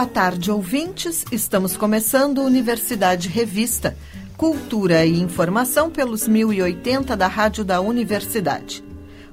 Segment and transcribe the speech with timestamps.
[0.00, 1.26] Boa tarde, ouvintes.
[1.30, 3.94] Estamos começando Universidade Revista.
[4.34, 8.82] Cultura e informação pelos 1080 da Rádio da Universidade.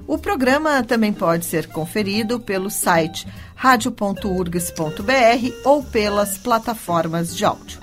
[0.06, 7.80] O programa também pode ser conferido pelo site radio.urgs.br ou pelas plataformas de áudio.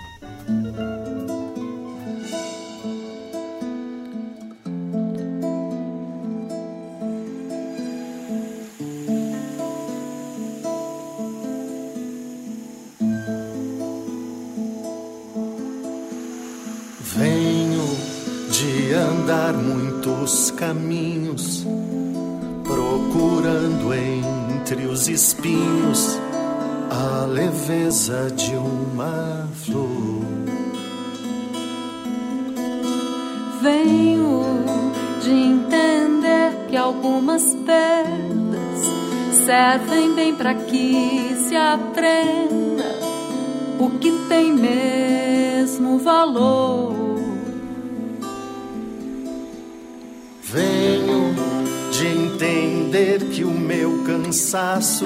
[40.38, 42.86] Para que se aprenda
[43.80, 46.94] o que tem mesmo valor.
[50.44, 51.36] Venho
[51.92, 55.06] de entender que o meu cansaço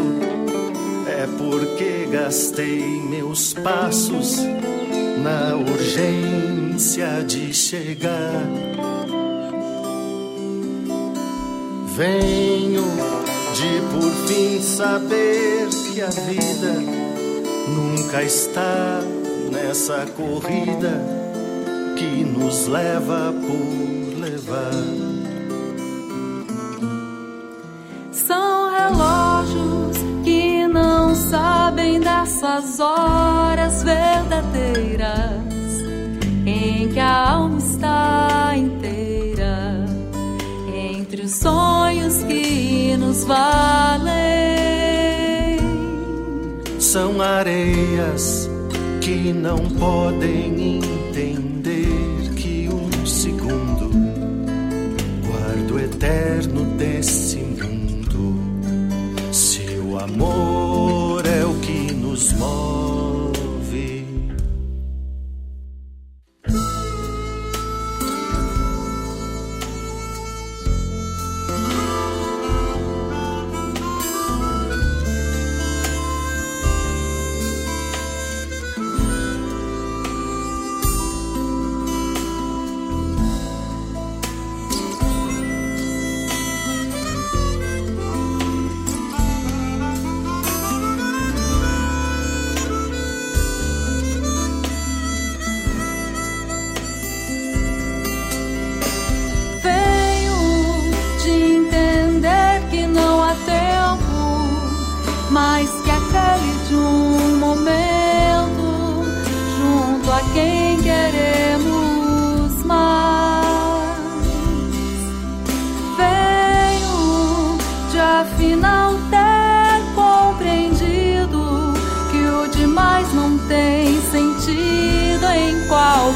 [1.07, 4.37] é porque gastei meus passos
[5.23, 8.43] na urgência de chegar.
[11.95, 13.08] Venho
[14.79, 16.73] saber que a vida
[17.67, 19.01] nunca está
[19.51, 21.03] nessa corrida
[21.97, 24.71] que nos leva por levar.
[28.09, 35.11] São relógios que não sabem dessas horas verdadeiras
[36.45, 39.85] em que a alma está inteira
[40.73, 44.48] entre os sonhos que nos valem.
[46.91, 48.49] São areias
[48.99, 53.91] que não podem entender que um segundo
[55.23, 57.28] guardo o eterno desse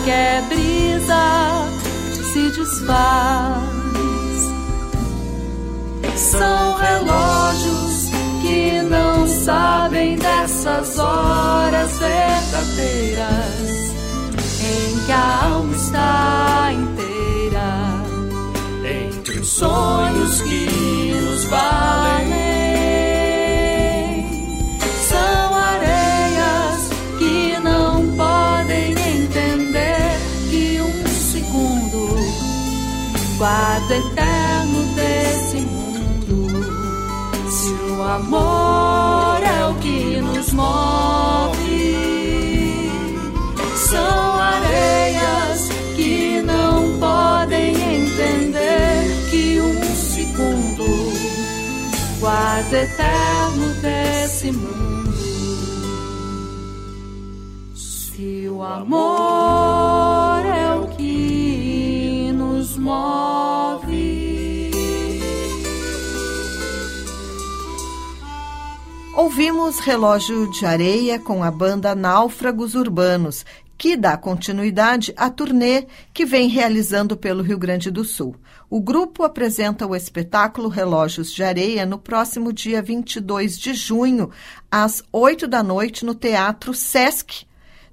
[0.04, 1.66] qualquer brisa
[2.34, 3.64] se desfaz.
[6.16, 8.10] São relógios
[8.42, 13.24] que não sabem dessas horas verdadeiras
[14.62, 17.64] em que a alma está inteira
[18.86, 22.53] Entre os sonhos que nos valem.
[33.44, 36.48] Guarda eterno desse mundo.
[37.52, 41.60] Se o amor é o que nos move,
[43.76, 45.68] são areias
[45.98, 50.86] que não podem entender que um segundo
[52.22, 55.14] guarda eterno desse mundo.
[57.76, 59.73] Se o amor
[69.34, 73.44] Ouvimos Relógio de Areia com a banda Náufragos Urbanos,
[73.76, 78.36] que dá continuidade à turnê que vem realizando pelo Rio Grande do Sul.
[78.70, 84.30] O grupo apresenta o espetáculo Relógios de Areia no próximo dia 22 de junho,
[84.70, 87.48] às 8 da noite, no Teatro Sesc,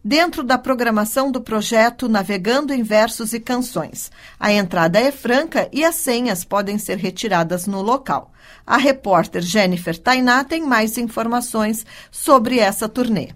[0.05, 4.11] dentro da programação do projeto Navegando em Versos e Canções.
[4.39, 8.33] A entrada é franca e as senhas podem ser retiradas no local.
[8.67, 13.31] A repórter Jennifer Tainá tem mais informações sobre essa turnê.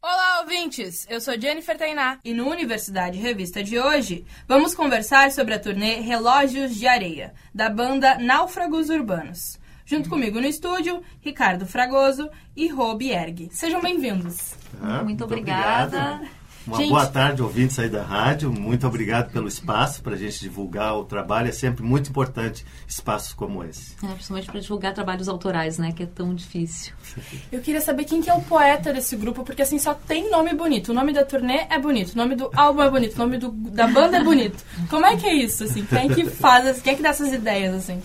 [0.00, 1.06] Olá, ouvintes!
[1.10, 5.96] Eu sou Jennifer Tainá e no Universidade Revista de hoje vamos conversar sobre a turnê
[5.96, 9.57] Relógios de Areia, da banda Náufragos Urbanos.
[9.88, 13.48] Junto comigo no estúdio, Ricardo Fragoso e Rô Bierg.
[13.50, 14.52] Sejam bem-vindos.
[14.82, 15.96] Ah, muito, muito, obrigada.
[15.96, 16.30] Obrigado.
[16.66, 16.88] Uma gente...
[16.90, 18.52] boa tarde, ouvintes aí da rádio.
[18.52, 21.48] Muito obrigado pelo espaço para a gente divulgar o trabalho.
[21.48, 23.94] É sempre muito importante espaços como esse.
[24.04, 25.90] É, principalmente para divulgar trabalhos autorais, né?
[25.90, 26.92] Que é tão difícil.
[27.50, 30.52] Eu queria saber quem que é o poeta desse grupo, porque assim só tem nome
[30.52, 30.90] bonito.
[30.90, 33.50] O nome da turnê é bonito, o nome do álbum é bonito, o nome do,
[33.50, 34.62] da banda é bonito.
[34.90, 35.82] Como é que é isso, assim?
[35.86, 38.02] Quem é que faz, quem é que dá essas ideias, assim?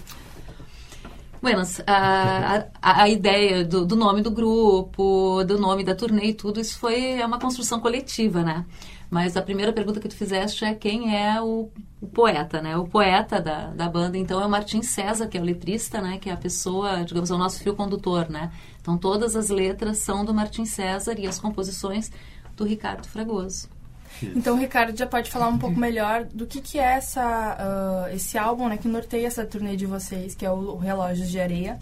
[1.44, 6.34] Buenas, a, a, a ideia do, do, nome do grupo, do nome da turnê e
[6.34, 8.66] tudo, isso foi é uma construção coletiva, né?
[9.10, 11.70] Mas a primeira pergunta que tu fizeste é quem é o,
[12.00, 12.78] o poeta, né?
[12.78, 16.18] O poeta da, da banda, então, é o Martin César, que é o letrista, né?
[16.18, 18.50] Que é a pessoa, digamos, é o nosso fio condutor, né?
[18.80, 22.10] Então, todas as letras são do Martin César e as composições
[22.56, 23.68] do Ricardo Fragoso.
[24.36, 27.58] Então, o Ricardo já pode falar um pouco melhor do que, que é essa,
[28.10, 31.40] uh, esse álbum né, que norteia essa turnê de vocês, que é o Relógios de
[31.40, 31.80] Areia.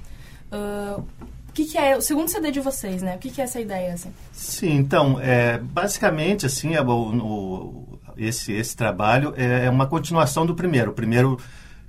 [0.52, 1.04] Uh,
[1.52, 3.16] o que, que, é o segundo CD de vocês, né?
[3.16, 4.12] O que, que é essa ideia, assim?
[4.32, 10.46] Sim, então, é, basicamente, assim, é, o, o, esse, esse trabalho é, é uma continuação
[10.46, 10.92] do primeiro.
[10.92, 11.38] O primeiro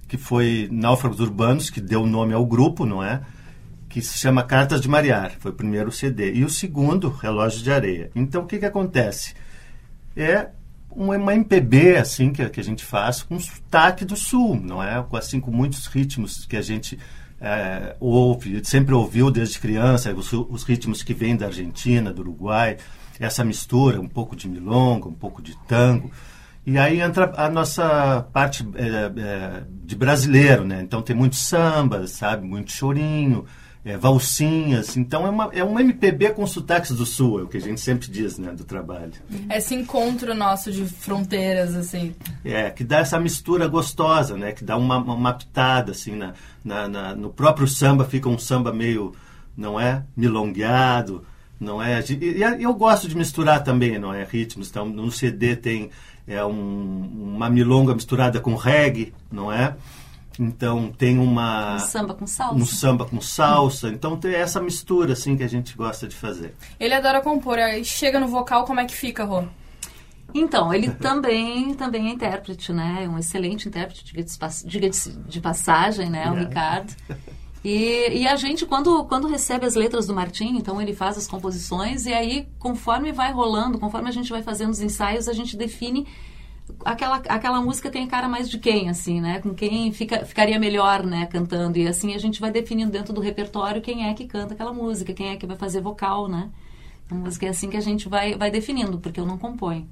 [0.08, 3.22] que foi Náufragos Urbanos, que deu nome ao grupo, não é?
[3.88, 6.34] Que se chama Cartas de Mariar, foi o primeiro CD.
[6.34, 8.10] E o segundo, Relógios de Areia.
[8.14, 9.34] Então, o que, que acontece?
[10.16, 10.50] É
[10.90, 15.04] uma MPB assim que, que a gente faz com sotaque do sul, não é?
[15.14, 16.98] Assim com muitos ritmos que a gente
[17.40, 22.76] é, ouve, sempre ouviu desde criança, os, os, ritmos que vêm da Argentina, do Uruguai,
[23.18, 26.10] essa mistura, um pouco de milonga, um pouco de tango.
[26.64, 30.80] E aí entra a nossa parte é, é, de brasileiro, né?
[30.80, 32.46] Então tem muito samba, sabe?
[32.46, 33.44] Muito chorinho,
[33.84, 34.96] é, valsinhas.
[34.96, 37.80] Então é uma, é uma MPB com sotaques do sul, é o que a gente
[37.80, 39.12] sempre diz, né, do trabalho.
[39.50, 42.14] Esse encontro nosso de fronteiras, assim.
[42.44, 46.34] É, que dá essa mistura gostosa, né, que dá uma, uma pitada, assim, na,
[46.64, 49.14] na, na, no próprio samba fica um samba meio,
[49.56, 51.24] não é, milongueado,
[51.58, 52.02] não é?
[52.08, 54.68] E, e eu gosto de misturar também, não é, ritmos.
[54.68, 55.90] Então, no CD tem
[56.26, 59.74] é um, uma milonga misturada com reggae, não é?
[60.38, 62.54] Então tem uma um samba com salsa.
[62.54, 63.88] Um samba com salsa.
[63.88, 66.54] Então tem essa mistura assim que a gente gosta de fazer.
[66.78, 67.58] Ele adora compor.
[67.58, 69.44] Aí chega no vocal, como é que fica, Rô?
[70.34, 73.02] Então, ele também, também é intérprete, né?
[73.04, 74.04] É um excelente intérprete,
[74.64, 76.30] diga de, de passagem, né?
[76.30, 76.94] O Ricardo.
[77.64, 81.28] E, e, a gente, quando, quando recebe as letras do Martim, então ele faz as
[81.28, 85.56] composições e aí, conforme vai rolando, conforme a gente vai fazendo os ensaios, a gente
[85.56, 86.06] define
[86.84, 89.40] aquela, aquela música tem cara mais de quem, assim, né?
[89.40, 91.78] Com quem fica, ficaria melhor, né, cantando.
[91.78, 95.12] E assim a gente vai definindo dentro do repertório quem é que canta aquela música,
[95.12, 96.50] quem é que vai fazer vocal, né?
[97.10, 99.86] A música é assim que a gente vai, vai definindo, porque eu não componho.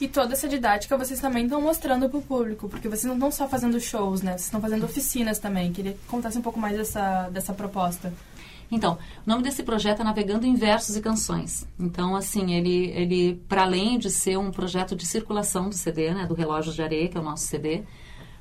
[0.00, 3.30] E toda essa didática vocês também estão mostrando para o público, porque vocês não estão
[3.30, 4.32] só fazendo shows, né?
[4.32, 5.72] Vocês estão fazendo oficinas também.
[5.72, 8.12] Queria que contasse um pouco mais dessa, dessa proposta.
[8.72, 11.68] Então, o nome desse projeto é Navegando em Versos e Canções.
[11.78, 16.26] Então, assim, ele, ele para além de ser um projeto de circulação do CD, né,
[16.26, 17.84] do Relógio de Areia, que é o nosso CD, uh,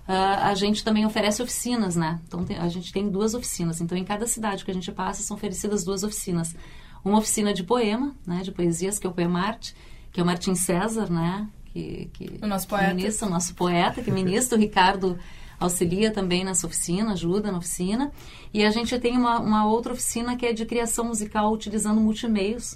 [0.07, 2.17] ah, a gente também oferece oficinas, né?
[2.25, 3.81] Então, tem, a gente tem duas oficinas.
[3.81, 6.55] Então, em cada cidade que a gente passa, são oferecidas duas oficinas.
[7.03, 9.75] Uma oficina de poema, né, de poesias, que é o Poemarte,
[10.13, 14.01] que é o Martim César, né, que, que o nosso poeta, ministra, o nosso poeta,
[14.01, 15.19] que ministra, o Ricardo
[15.61, 18.11] auxilia também nessa oficina, ajuda na oficina.
[18.53, 22.75] E a gente tem uma, uma outra oficina que é de criação musical utilizando multimeios,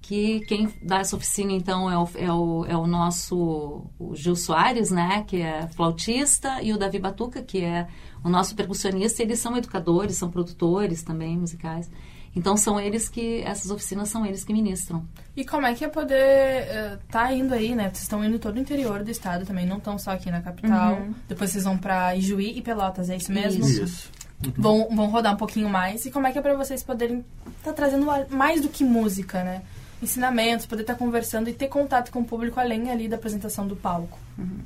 [0.00, 4.36] que quem dá essa oficina, então, é o, é o, é o nosso o Gil
[4.36, 7.88] Soares, né, que é flautista, e o Davi Batuca, que é
[8.22, 9.20] o nosso percussionista.
[9.20, 11.90] Eles são educadores, são produtores também musicais.
[12.36, 15.02] Então são eles que essas oficinas são eles que ministram.
[15.34, 17.84] E como é que é poder uh, tá indo aí, né?
[17.84, 20.96] Vocês estão indo todo o interior do estado também, não estão só aqui na capital.
[20.96, 21.14] Uhum.
[21.26, 23.64] Depois vocês vão para Ijuí e Pelotas, é isso mesmo?
[23.64, 23.82] Isso.
[23.82, 24.10] isso.
[24.44, 24.52] Uhum.
[24.58, 26.04] Vão, vão rodar um pouquinho mais.
[26.04, 27.24] E como é que é para vocês poderem
[27.58, 29.62] estar tá trazendo mais do que música, né?
[30.02, 33.66] Ensinamentos, poder estar tá conversando e ter contato com o público além ali da apresentação
[33.66, 34.18] do palco.
[34.36, 34.58] Uhum.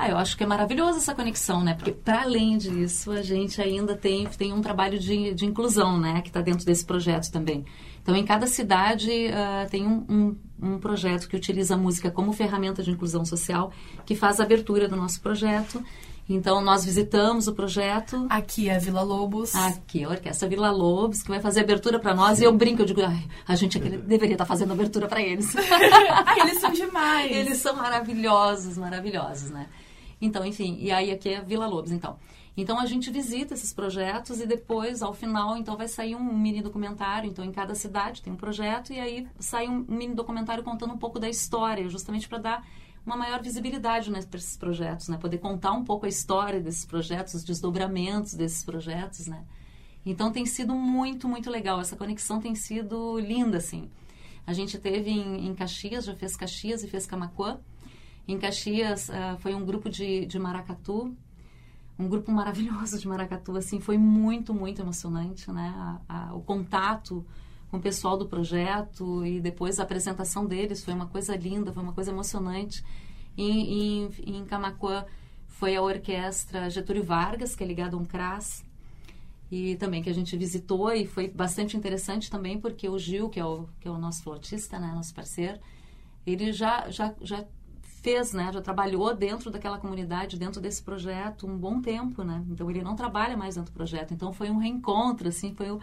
[0.00, 1.74] Ah, eu acho que é maravilhosa essa conexão, né?
[1.74, 6.22] Porque, para além disso, a gente ainda tem, tem um trabalho de, de inclusão, né?
[6.22, 7.64] Que está dentro desse projeto também.
[8.00, 12.32] Então, em cada cidade uh, tem um, um, um, projeto que utiliza a música como
[12.32, 13.72] ferramenta de inclusão social,
[14.06, 15.82] que faz a abertura do nosso projeto.
[16.28, 18.24] Então, nós visitamos o projeto.
[18.30, 19.52] Aqui é a Vila Lobos.
[19.56, 22.40] Aqui, a Orquestra Vila Lobos, que vai fazer abertura para nós.
[22.40, 23.00] E eu brinco, eu digo,
[23.48, 25.52] a gente deveria estar tá fazendo abertura para eles.
[26.24, 27.32] Ai, eles são demais.
[27.32, 29.66] Eles são maravilhosos, maravilhosos, né?
[30.20, 32.18] Então, enfim, e aí aqui é Vila Lobos, então.
[32.56, 36.60] Então a gente visita esses projetos e depois, ao final, então vai sair um mini
[36.60, 37.30] documentário.
[37.30, 40.98] Então, em cada cidade tem um projeto e aí sai um mini documentário contando um
[40.98, 42.66] pouco da história, justamente para dar
[43.06, 45.16] uma maior visibilidade né, para esses projetos, né?
[45.16, 49.44] Poder contar um pouco a história desses projetos, os desdobramentos desses projetos, né?
[50.04, 51.80] Então tem sido muito, muito legal.
[51.80, 53.88] Essa conexão tem sido linda, assim.
[54.46, 57.60] A gente teve em, em Caxias, já fez Caxias e fez Camacuã.
[58.28, 61.16] Em Caxias uh, foi um grupo de, de maracatu,
[61.98, 65.74] um grupo maravilhoso de maracatu, assim, foi muito, muito emocionante, né?
[66.06, 67.24] A, a, o contato
[67.70, 71.82] com o pessoal do projeto e depois a apresentação deles foi uma coisa linda, foi
[71.82, 72.84] uma coisa emocionante.
[73.36, 75.06] Em, em, em Camacuã
[75.46, 78.62] foi a orquestra Getúlio Vargas, que é ligada a um CRAS,
[79.50, 83.40] e também que a gente visitou e foi bastante interessante também porque o Gil, que
[83.40, 85.58] é o, que é o nosso flautista, né, nosso parceiro,
[86.26, 87.44] ele já, já, já
[88.08, 92.42] fez, né, já trabalhou dentro daquela comunidade, dentro desse projeto um bom tempo, né?
[92.48, 94.14] Então ele não trabalha mais dentro do projeto.
[94.14, 95.78] Então foi um reencontro, assim, foi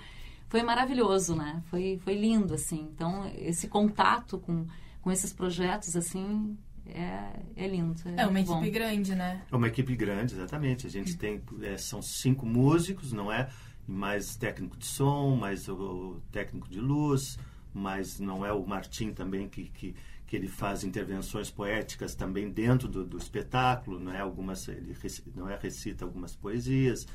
[0.47, 1.61] foi maravilhoso, né?
[1.69, 2.87] Foi, foi lindo, assim.
[2.93, 4.65] Então, esse contato com,
[5.01, 6.55] com esses projetos, assim,
[6.85, 7.95] é, é lindo.
[8.15, 8.71] É, é uma equipe bom.
[8.71, 9.41] grande, né?
[9.51, 10.85] É uma equipe grande, exatamente.
[10.85, 13.49] A gente tem, é, são cinco músicos, não é?
[13.87, 17.37] Mais técnico de som, mais o, o técnico de luz,
[17.73, 22.87] mas não é o Martim também que, que, que ele faz intervenções poéticas também dentro
[22.87, 24.19] do, do espetáculo, não é?
[24.19, 24.95] Algumas, ele
[25.35, 27.07] não é, recita algumas poesias.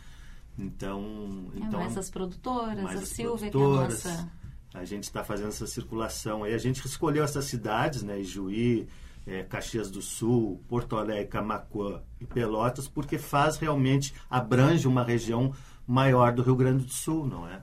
[0.58, 4.40] Então, é, então mais as produtoras, mais a Silvia, produtoras, que é a nossa...
[4.72, 6.54] A gente está fazendo essa circulação aí.
[6.54, 8.20] A gente escolheu essas cidades, né?
[8.20, 8.86] Ijuí,
[9.26, 15.52] é, Caxias do Sul, Porto Alegre, Camacuã e Pelotas, porque faz realmente, abrange uma região
[15.84, 17.60] maior do Rio Grande do Sul, não é?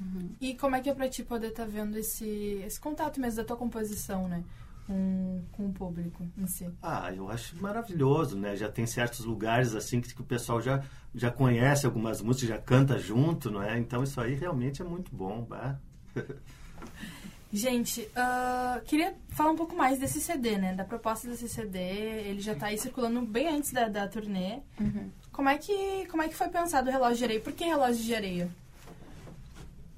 [0.00, 0.30] Uhum.
[0.40, 3.36] E como é que é para ti poder estar tá vendo esse, esse contato mesmo
[3.36, 4.42] da tua composição, né?
[4.88, 6.66] Com, com o público em si?
[6.82, 8.56] Ah, eu acho maravilhoso, né?
[8.56, 10.82] Já tem certos lugares assim que, que o pessoal já,
[11.14, 13.78] já conhece algumas músicas, já canta junto, não é?
[13.78, 15.78] Então isso aí realmente é muito bom, bah.
[17.52, 20.74] Gente, uh, queria falar um pouco mais desse CD, né?
[20.74, 21.78] Da proposta desse CD.
[21.78, 24.60] Ele já está aí circulando bem antes da, da turnê.
[24.78, 25.10] Uhum.
[25.32, 27.40] Como, é que, como é que foi pensado o relógio de areia?
[27.40, 28.50] Por que relógio de areia?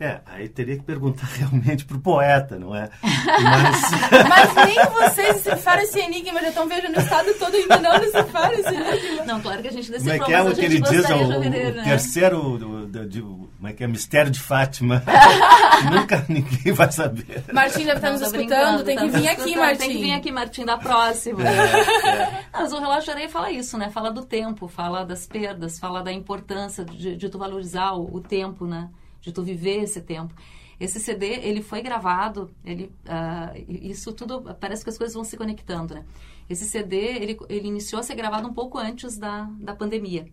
[0.01, 2.89] É, aí teria que perguntar realmente pro poeta, não é?
[3.03, 3.81] Mas,
[4.29, 8.55] Mas nem vocês decifraram esse enigma, já estão viajando o estado todo ainda não decifraram
[8.55, 9.25] esse enigma.
[9.27, 11.15] Não, claro que a gente decifrou, Como é que é o que ele diz, o,
[11.15, 11.83] o, né?
[11.85, 15.03] terceiro, do, do, do, como é que é, mistério de Fátima,
[15.93, 17.45] nunca ninguém vai saber.
[17.53, 19.79] Martim deve estar nos escutando, tem que vir aqui, Martim.
[19.79, 21.47] Tem que vir aqui, Martim, da próxima.
[21.47, 22.45] É, é.
[22.55, 23.91] Mas o relógio de areia fala isso, né?
[23.91, 28.21] Fala do tempo, fala das perdas, fala da importância de, de tu valorizar o, o
[28.23, 28.89] tempo, né?
[29.21, 30.35] De tu viver esse tempo.
[30.79, 35.37] Esse CD, ele foi gravado, ele, uh, isso tudo, parece que as coisas vão se
[35.37, 36.07] conectando, né?
[36.49, 40.27] Esse CD, ele, ele iniciou a ser gravado um pouco antes da, da pandemia.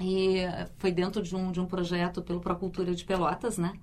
[0.00, 0.38] E
[0.78, 3.74] foi dentro de um, de um projeto pelo Procultura de Pelotas, né?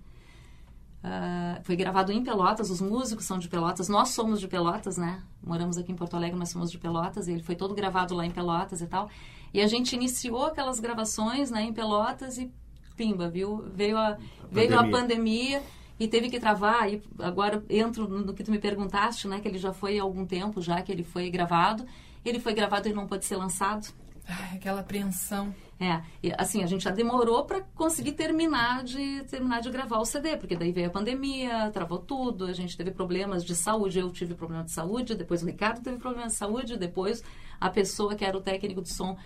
[1.04, 5.24] Uh, foi gravado em Pelotas, os músicos são de Pelotas, nós somos de Pelotas, né?
[5.42, 8.26] Moramos aqui em Porto Alegre, mas somos de Pelotas, e ele foi todo gravado lá
[8.26, 9.08] em Pelotas e tal.
[9.54, 12.52] E a gente iniciou aquelas gravações né, em Pelotas e
[13.00, 13.64] pimba, viu?
[13.74, 14.18] Veio a, a
[14.52, 14.80] veio pandemia.
[14.80, 15.64] a pandemia
[15.98, 16.92] e teve que travar.
[16.94, 19.40] E agora entro no que tu me perguntaste, né?
[19.40, 21.86] Que ele já foi há algum tempo já que ele foi gravado.
[22.26, 23.88] Ele foi gravado e não pode ser lançado.
[24.28, 25.56] Ai, aquela apreensão.
[25.80, 30.06] É, e, assim, a gente já demorou para conseguir terminar de terminar de gravar o
[30.06, 34.12] CD, porque daí veio a pandemia, travou tudo, a gente teve problemas de saúde, eu
[34.12, 37.24] tive problema de saúde, depois o Ricardo teve problema de saúde, depois
[37.62, 39.18] a pessoa que era o técnico de som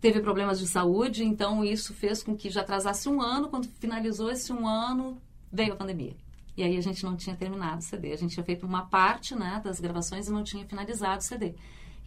[0.00, 3.48] teve problemas de saúde, então isso fez com que já atrasasse um ano.
[3.48, 5.20] Quando finalizou esse um ano,
[5.52, 6.16] veio a pandemia.
[6.56, 8.12] E aí a gente não tinha terminado o CD.
[8.12, 11.54] A gente tinha feito uma parte né, das gravações e não tinha finalizado o CD.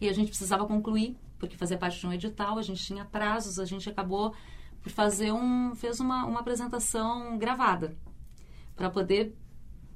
[0.00, 3.58] E a gente precisava concluir, porque fazia parte de um edital, a gente tinha prazos,
[3.58, 4.34] a gente acabou
[4.82, 5.74] por fazer um.
[5.74, 7.96] fez uma, uma apresentação gravada
[8.74, 9.36] para poder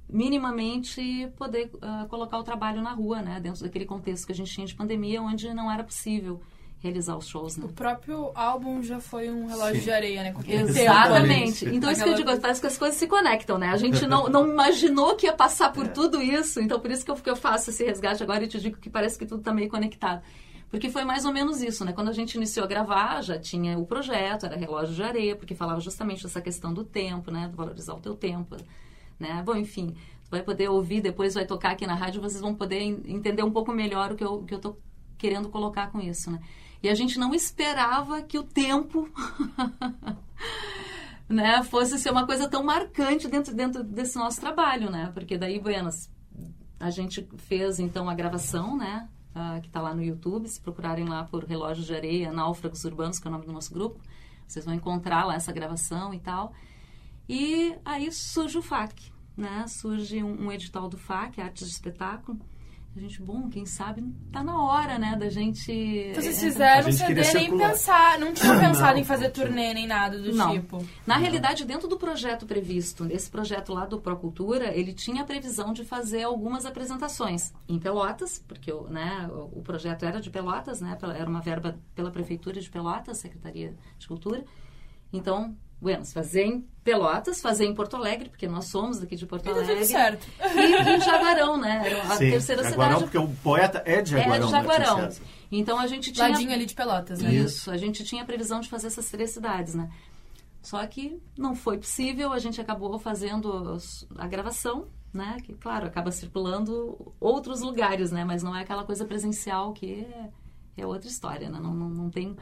[0.07, 4.53] minimamente poder uh, colocar o trabalho na rua, né, dentro daquele contexto que a gente
[4.53, 6.43] tinha de pandemia, onde não era possível
[6.85, 7.65] realizar os shows, né?
[7.65, 9.85] O próprio álbum já foi um relógio Sim.
[9.85, 10.35] de areia, né?
[10.47, 11.65] Exatamente.
[11.65, 13.69] Então, isso que eu digo, parece que as coisas se conectam, né?
[13.69, 15.89] A gente não, não imaginou que ia passar por é.
[15.89, 18.61] tudo isso, então por isso que eu, que eu faço esse resgate agora e te
[18.61, 20.23] digo que parece que tudo está meio conectado.
[20.69, 21.93] Porque foi mais ou menos isso, né?
[21.95, 25.55] Quando a gente iniciou a gravar, já tinha o projeto, era relógio de areia, porque
[25.55, 27.49] falava justamente dessa questão do tempo, né?
[27.49, 28.57] Do valorizar o teu tempo,
[29.19, 29.43] né?
[29.47, 32.83] Bom, enfim, tu vai poder ouvir, depois vai tocar aqui na rádio, vocês vão poder
[32.83, 34.77] entender um pouco melhor o que eu, que eu tô
[35.17, 36.41] querendo colocar com isso, né?
[36.85, 39.09] E a gente não esperava que o tempo
[41.27, 45.11] né, fosse ser uma coisa tão marcante dentro, dentro desse nosso trabalho, né?
[45.15, 46.11] Porque daí, Buenas,
[46.79, 49.09] a gente fez então a gravação, né?
[49.35, 53.19] Uh, que está lá no YouTube, se procurarem lá por Relógios de Areia, Náufragos Urbanos,
[53.19, 53.99] que é o nome do nosso grupo,
[54.47, 56.53] vocês vão encontrar lá essa gravação e tal.
[57.27, 59.67] E aí surge o FAC, né?
[59.69, 62.39] Surge um, um edital do FAC, Artes de Espetáculo,
[63.01, 65.73] gente, bom, quem sabe tá na hora, né, da gente...
[65.73, 67.71] Então vocês fizeram CD nem circular.
[67.71, 70.53] pensar, não tinham pensado não, em fazer turnê nem nada do não.
[70.53, 70.79] tipo?
[71.07, 71.21] Na não.
[71.21, 75.85] realidade, dentro do projeto previsto, esse projeto lá do Procultura, ele tinha a previsão de
[75.85, 81.41] fazer algumas apresentações em Pelotas, porque né, o projeto era de Pelotas, né, era uma
[81.41, 84.45] verba pela Prefeitura de Pelotas, Secretaria de Cultura.
[85.13, 89.49] Então, Buenos, fazer em Pelotas, fazer em Porto Alegre, porque nós somos daqui de Porto
[89.49, 89.75] Alegre.
[89.75, 90.27] Tudo certo.
[90.57, 91.83] E em Jaguarão, né?
[92.05, 93.13] A Sim, terceira Jaguarão, cidade.
[93.13, 94.35] porque o poeta é de Jaguarão.
[94.35, 95.09] É de Jaguarão.
[95.53, 96.29] Então a gente tinha.
[96.29, 97.35] Ladinho ali de Pelotas, né?
[97.35, 99.91] Isso, a gente tinha a previsão de fazer essas três cidades, né?
[100.63, 103.77] Só que não foi possível, a gente acabou fazendo
[104.17, 105.37] a gravação, né?
[105.45, 108.25] Que, claro, acaba circulando outros lugares, né?
[108.25, 110.31] Mas não é aquela coisa presencial que é,
[110.79, 111.61] é outra história, né?
[111.61, 112.35] Não, não, não tem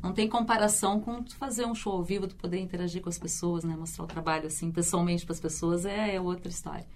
[0.00, 3.18] não tem comparação com tu fazer um show ao vivo, tu poder interagir com as
[3.18, 3.76] pessoas, né?
[3.76, 6.86] Mostrar o trabalho, assim, pessoalmente para as pessoas é, é, outra história.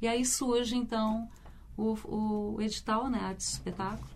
[0.00, 1.28] E aí surge, então,
[1.76, 1.96] o,
[2.56, 3.18] o edital, né?
[3.20, 4.08] Arte Espetáculo.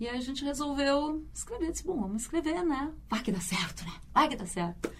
[0.00, 1.70] E aí a gente resolveu escrever.
[1.70, 2.90] Disse, bom, vamos escrever, né?
[3.08, 3.92] Vai que dá certo, né?
[4.12, 4.90] Vai que dá certo.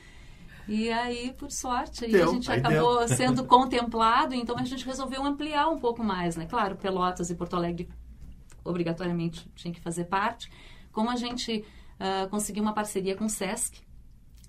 [0.68, 3.08] E aí, por sorte, deu, a gente acabou deu.
[3.16, 6.46] sendo contemplado, então a gente resolveu ampliar um pouco mais, né?
[6.46, 7.88] Claro, Pelotas e Porto Alegre
[8.64, 10.50] obrigatoriamente tinha que fazer parte.
[10.92, 11.64] Como a gente
[12.02, 13.80] uh, conseguir uma parceria com o SESC.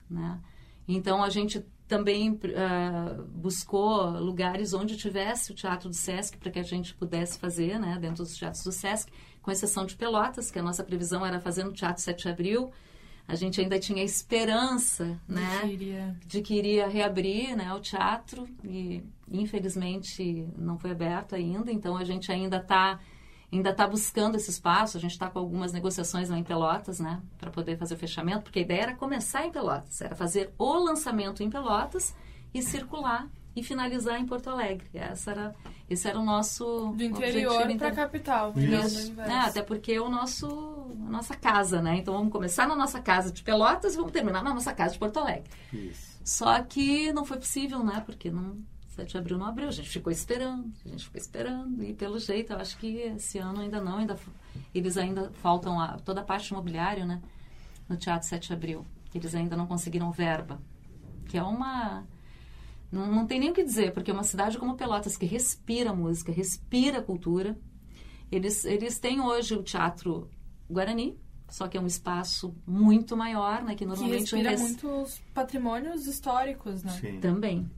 [0.09, 0.39] Né?
[0.87, 6.59] Então, a gente também uh, buscou lugares onde tivesse o teatro do SESC para que
[6.59, 10.57] a gente pudesse fazer, né, dentro dos teatros do SESC, com exceção de Pelotas, que
[10.57, 12.71] a nossa previsão era fazer no Teatro 7 de Abril.
[13.27, 17.79] A gente ainda tinha esperança, né, de que iria, de que iria reabrir, né, o
[17.79, 21.71] teatro e infelizmente não foi aberto ainda.
[21.71, 22.99] Então a gente ainda está
[23.57, 24.97] ainda está buscando esse espaço.
[24.97, 28.43] A gente está com algumas negociações lá em Pelotas, né, para poder fazer o fechamento,
[28.43, 32.15] porque a ideia era começar em Pelotas, era fazer o lançamento em Pelotas
[32.53, 34.87] e circular e finalizar em Porto Alegre.
[34.93, 35.55] Essa era,
[35.89, 38.53] esse era o nosso do interior para a capital.
[38.55, 39.13] Isso.
[39.21, 41.97] É, até porque é o nosso a nossa casa, né?
[41.97, 44.99] Então vamos começar na nossa casa de Pelotas e vamos terminar na nossa casa de
[44.99, 45.49] Porto Alegre.
[45.71, 46.17] Isso.
[46.23, 48.01] Só que não foi possível, né?
[48.05, 48.57] Porque não
[48.93, 51.83] 7 de abril não abriu, a gente ficou esperando, a gente ficou esperando.
[51.83, 54.17] E pelo jeito, eu acho que esse ano ainda não, ainda,
[54.73, 57.21] eles ainda faltam a, toda a parte imobiliária, né?
[57.89, 58.85] No Teatro 7 de abril.
[59.13, 60.61] Eles ainda não conseguiram verba.
[61.27, 62.05] Que é uma.
[62.91, 66.31] Não, não tem nem o que dizer, porque uma cidade como Pelotas, que respira música,
[66.31, 67.57] respira cultura,
[68.31, 70.29] eles, eles têm hoje o Teatro
[70.69, 71.17] Guarani,
[71.49, 73.75] só que é um espaço muito maior, né?
[73.75, 74.29] Que normalmente...
[74.29, 74.61] Que respira res...
[74.61, 76.91] muitos patrimônios históricos, né?
[76.99, 77.19] Sim.
[77.19, 77.69] Também.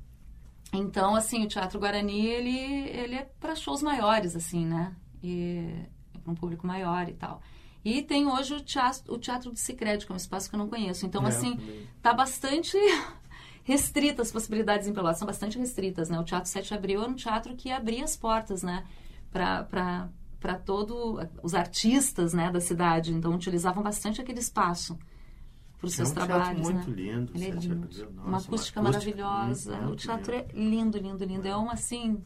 [0.77, 4.95] Então, assim, o Teatro Guarani, ele, ele é para shows maiores, assim, né?
[5.23, 5.85] E
[6.21, 7.41] para um público maior e tal.
[7.83, 10.59] E tem hoje o Teatro, o teatro do Cicred, que é um espaço que eu
[10.59, 11.05] não conheço.
[11.05, 11.59] Então, é, assim,
[12.01, 12.77] tá bastante
[13.63, 16.19] restrita as possibilidades em Pelotas, são bastante restritas, né?
[16.19, 18.85] O Teatro 7 de Abril era um teatro que abria as portas, né?
[19.31, 20.09] Para
[20.39, 23.11] para todos os artistas né, da cidade.
[23.11, 24.95] Então, utilizavam bastante aquele espaço
[25.77, 26.61] para os seus é um trabalhos.
[26.61, 26.95] muito né?
[26.95, 27.31] lindo.
[27.35, 27.75] Ele é lindo.
[27.85, 29.77] Nossa, uma, acústica uma acústica maravilhosa.
[29.77, 30.47] Muito, o teatro lindo.
[30.49, 31.47] é lindo, lindo, lindo.
[31.47, 32.23] É um assim.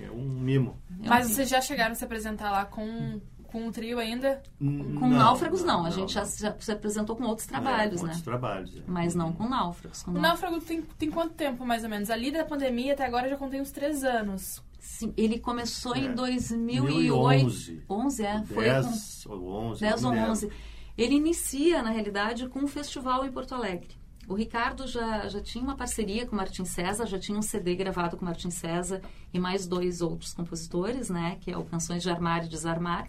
[0.00, 0.78] É um mimo.
[1.00, 3.20] É um Mas vocês já chegaram a se apresentar lá com
[3.52, 4.42] com um trio ainda?
[4.58, 5.80] Com não, náufragos, não.
[5.80, 5.86] não.
[5.86, 8.08] A gente já, já, se apresentou com outros trabalhos, é, né?
[8.08, 8.76] Outros trabalhos.
[8.78, 8.80] É.
[8.86, 10.02] Mas não com náufragos.
[10.02, 12.08] Com o náufrago tem, tem quanto tempo, mais ou menos?
[12.08, 14.62] Ali da pandemia até agora já contei uns três anos.
[14.80, 16.00] Sim, ele começou É.
[16.00, 16.92] em 2008.
[16.92, 17.84] 2011.
[17.88, 18.42] 11, é.
[18.44, 19.80] Foi 10 ou 11.
[19.80, 20.32] 10 não ou me lembro.
[20.32, 20.50] 11.
[20.96, 23.88] Ele inicia, na realidade, com um festival em Porto Alegre.
[24.28, 27.74] O Ricardo já, já tinha uma parceria com o Martin César, já tinha um CD
[27.74, 29.00] gravado com o Martin César
[29.32, 31.38] e mais dois outros compositores, né?
[31.40, 33.08] Que é o Canções de Armar e Desarmar.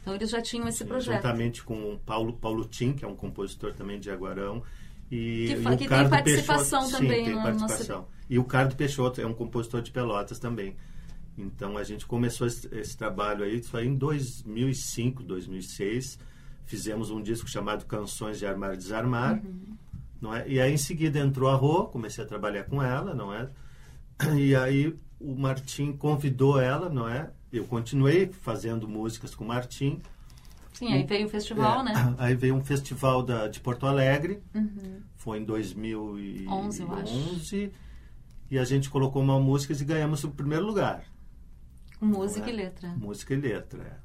[0.00, 1.16] Então, eles já tinham esse Sim, projeto.
[1.16, 4.62] Juntamente com o Paulo, Paulo Tim, que é um compositor também de Jaguarão.
[5.10, 8.08] E, Que e que tem participação Peixoto, também Sim, tem participação.
[8.30, 10.76] E o Cardo Peixoto é um compositor de Pelotas também.
[11.36, 16.18] Então a gente começou esse, esse trabalho aí, isso aí em 2005, 2006.
[16.64, 19.34] Fizemos um disco chamado Canções de Armar e Desarmar.
[19.44, 19.76] Uhum.
[20.20, 20.48] Não é?
[20.48, 23.48] E aí em seguida entrou a Rô, comecei a trabalhar com ela, não é?
[24.36, 27.30] E aí o Martim convidou ela, não é?
[27.52, 30.00] Eu continuei fazendo músicas com o Martim.
[30.72, 32.14] Sim, aí veio o festival, É, né?
[32.18, 35.00] Aí veio um festival da, de Porto Alegre, Uhum.
[35.16, 37.70] foi em 2011, 11, eu acho.
[38.50, 41.04] e a gente colocou uma música e ganhamos o primeiro lugar.
[42.00, 42.52] Música é?
[42.52, 42.88] e letra.
[42.96, 44.01] Música e letra, é.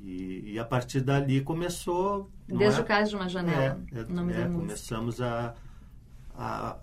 [0.00, 2.30] E, e a partir dali começou...
[2.46, 2.82] Desde é?
[2.82, 5.54] o caso de uma janela, É, é, é, começamos a,
[6.36, 6.76] a,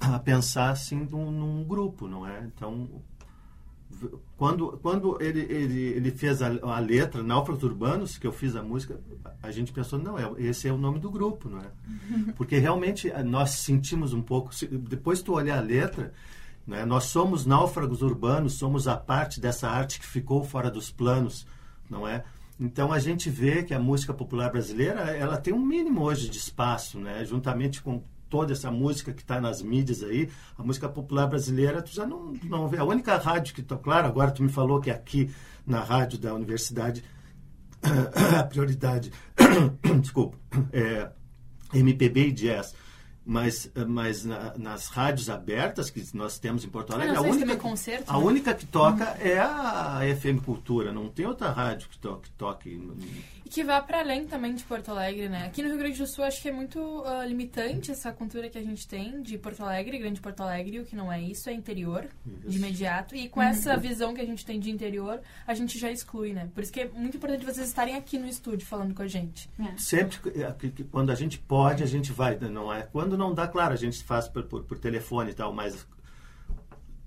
[0.00, 2.44] a pensar assim num, num grupo, não é?
[2.44, 2.88] Então,
[4.36, 8.62] quando, quando ele, ele, ele fez a, a letra, Náufragos Urbanos, que eu fiz a
[8.62, 9.00] música,
[9.42, 11.70] a gente pensou, não, é, esse é o nome do grupo, não é?
[12.36, 14.50] Porque realmente eh, nós sentimos um pouco,
[14.88, 16.12] depois tu olhar a letra,
[16.66, 21.46] né, nós somos náufragos urbanos, somos a parte dessa arte que ficou fora dos planos,
[21.90, 22.22] não é?
[22.58, 26.38] Então a gente vê que a música popular brasileira ela tem um mínimo hoje de
[26.38, 27.24] espaço, né?
[27.24, 31.90] Juntamente com toda essa música que está nas mídias aí, a música popular brasileira tu
[31.94, 32.78] já não, não vê.
[32.78, 35.30] A única rádio que tô claro, agora tu me falou que aqui
[35.66, 37.02] na rádio da universidade
[38.36, 39.12] a prioridade,
[40.00, 40.36] desculpa,
[40.72, 41.10] é
[41.72, 42.74] MPB e jazz.
[43.30, 47.56] Mas, mas na- nas rádios abertas que nós temos em Porto Alegre, não a única,
[47.58, 48.24] concerto, a né?
[48.24, 52.30] única que toca é a FM Cultura, não tem outra rádio que toque.
[52.30, 52.80] Que toque.
[53.44, 55.44] E que vá para além também de Porto Alegre, né?
[55.46, 58.56] Aqui no Rio Grande do Sul acho que é muito ah, limitante essa cultura que
[58.58, 61.52] a gente tem de Porto Alegre, Grande Porto Alegre, o que não é isso, é
[61.54, 62.06] interior,
[62.46, 63.14] de imediato.
[63.14, 66.48] E com essa visão que a gente tem de interior, a gente já exclui, né?
[66.54, 69.48] Por isso que é muito importante vocês estarem aqui no estúdio falando com a gente.
[69.76, 72.38] Sempre que, é, que- que quando a gente pode, a gente vai.
[72.38, 72.82] Não é?
[72.82, 75.86] Quando não dá, claro, a gente faz por, por, por telefone e tal, mas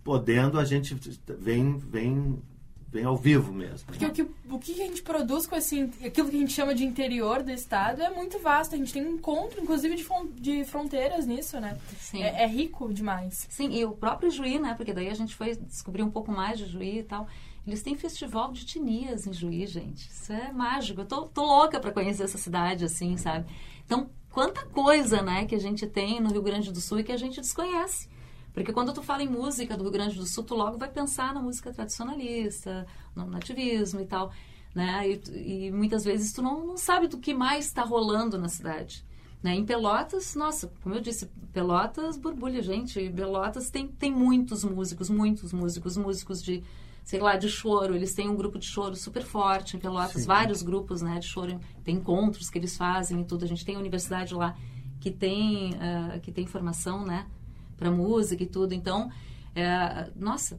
[0.04, 0.94] podendo, a gente
[1.40, 2.42] vem, vem,
[2.88, 3.88] vem ao vivo mesmo.
[3.88, 6.76] Porque o que, o que a gente produz com esse, aquilo que a gente chama
[6.76, 8.76] de interior do estado é muito vasto.
[8.76, 10.06] A gente tem um encontro, inclusive, de,
[10.40, 11.78] de fronteiras nisso, né?
[11.98, 12.22] Sim.
[12.24, 13.48] É, é rico demais.
[13.50, 14.74] Sim, e o próprio Juí, né?
[14.76, 17.28] Porque daí a gente foi descobrir um pouco mais de Juí e tal.
[17.66, 20.10] Eles têm festival de etnias em Juí, gente.
[20.10, 21.02] Isso é mágico.
[21.02, 23.46] Eu tô, tô louca para conhecer essa cidade, assim, sabe?
[23.86, 27.12] Então, quanta coisa, né, que a gente tem no Rio Grande do Sul e que
[27.12, 28.10] a gente desconhece.
[28.54, 31.34] Porque quando tu fala em música do Rio Grande do Sul, tu logo vai pensar
[31.34, 34.32] na música tradicionalista, no nativismo e tal,
[34.76, 35.10] né?
[35.10, 39.06] E, e muitas vezes tu não, não sabe do que mais está rolando na cidade.
[39.42, 39.56] Né?
[39.56, 43.10] Em Pelotas, nossa, como eu disse, Pelotas borbulha, gente.
[43.10, 46.64] Pelotas tem, tem muitos músicos, muitos músicos, músicos de,
[47.12, 47.94] sei lá, de choro.
[47.94, 50.28] Eles têm um grupo de choro super forte em Pelotas, Sim.
[50.28, 51.60] vários grupos né, de choro.
[51.84, 53.44] Tem encontros que eles fazem e tudo.
[53.44, 54.56] A gente tem a universidade lá
[54.98, 57.28] que tem, ah, que tem formação, né?
[57.76, 58.74] para música e tudo.
[58.74, 59.12] Então,
[59.54, 60.58] é, nossa,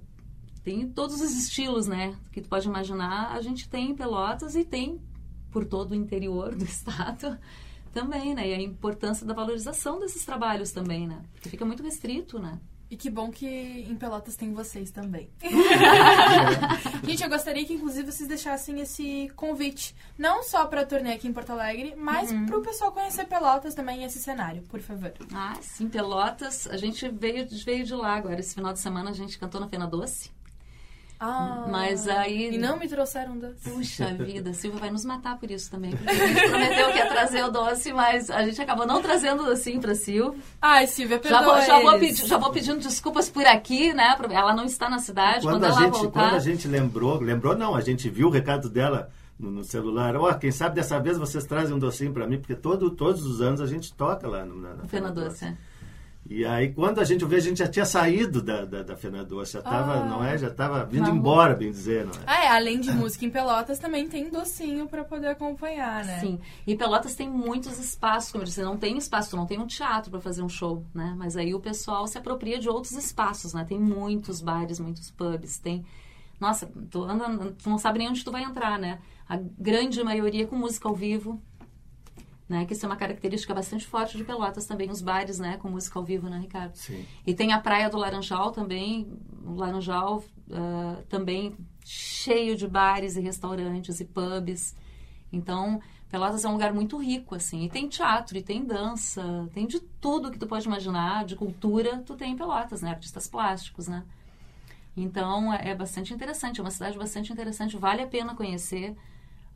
[0.62, 2.19] tem todos os estilos, né?
[2.33, 5.01] Que tu pode imaginar, a gente tem em Pelotas e tem
[5.51, 7.38] por todo o interior do estado
[7.95, 8.49] também, né?
[8.49, 11.23] E a importância da valorização desses trabalhos também, né?
[11.33, 12.61] Porque fica muito restrito, né?
[12.92, 15.31] E que bom que em Pelotas tem vocês também.
[17.02, 21.26] Gente, eu gostaria que inclusive vocês deixassem esse convite, não só para a turnê aqui
[21.26, 25.11] em Porto Alegre, mas para o pessoal conhecer Pelotas também esse cenário, por favor.
[25.33, 28.40] Ah, sim, Pelotas, a gente veio, veio de lá agora.
[28.40, 30.31] Esse final de semana a gente cantou na Fena Doce.
[31.25, 33.71] Ah, Mas aí- E não me trouxeram doce.
[33.71, 35.93] Puxa vida, a Silvia vai nos matar por isso também.
[35.93, 39.43] Porque a gente prometeu que ia trazer o doce, mas a gente acabou não trazendo
[39.43, 40.41] o docinho pra Silvia.
[40.61, 44.17] Ai, Silvia, Já perdoa vou, já, vou pedi- já vou pedindo desculpas por aqui, né?
[44.31, 45.43] Ela não está na cidade.
[45.47, 46.11] Quando, Quando, a ela gente, voltar.
[46.23, 49.09] quando a gente lembrou, lembrou não, a gente viu o recado dela
[49.39, 50.17] no, no celular.
[50.17, 53.41] Ó, quem sabe dessa vez vocês trazem um docinho para mim, porque todo, todos os
[53.41, 55.45] anos a gente toca lá no, na, na Fena Doce.
[55.45, 55.57] é.
[56.35, 59.59] E aí, quando a gente ouviu, a gente já tinha saído da, da, da já
[59.59, 60.05] estava, Ah.
[60.07, 60.38] não é?
[60.38, 61.18] Já estava vindo Vamos.
[61.18, 62.25] embora, bem dizer, não é?
[62.27, 66.21] Ah, é, além de música em Pelotas, também tem docinho para poder acompanhar, né?
[66.21, 66.40] Sim.
[66.66, 69.66] E Pelotas tem muitos espaços, como eu disse, não tem espaço, tu não tem um
[69.66, 71.14] teatro para fazer um show, né?
[71.18, 73.64] Mas aí o pessoal se apropria de outros espaços, né?
[73.64, 75.85] Tem muitos bares, muitos pubs, tem...
[76.40, 78.99] Nossa, tu, anda, tu não sabe nem onde tu vai entrar, né?
[79.29, 81.40] A grande maioria com música ao vivo,
[82.53, 82.67] né?
[82.67, 85.57] Que isso é uma característica bastante forte de Pelotas também, os bares, né?
[85.57, 86.77] Com música ao vivo, né, Ricardo?
[86.77, 87.05] Sim.
[87.27, 89.11] E tem a Praia do Laranjal também,
[89.45, 94.77] o Laranjal ah, também cheio de bares e restaurantes e pubs.
[95.33, 97.65] Então, Pelotas é um lugar muito rico, assim.
[97.65, 102.03] E tem teatro, e tem dança, tem de tudo que tu pode imaginar, de cultura,
[102.05, 102.91] tu tem em Pelotas, né?
[102.91, 104.05] Artistas plásticos, né?
[104.95, 108.95] Então, é é bastante interessante, é uma cidade bastante interessante, vale a pena conhecer.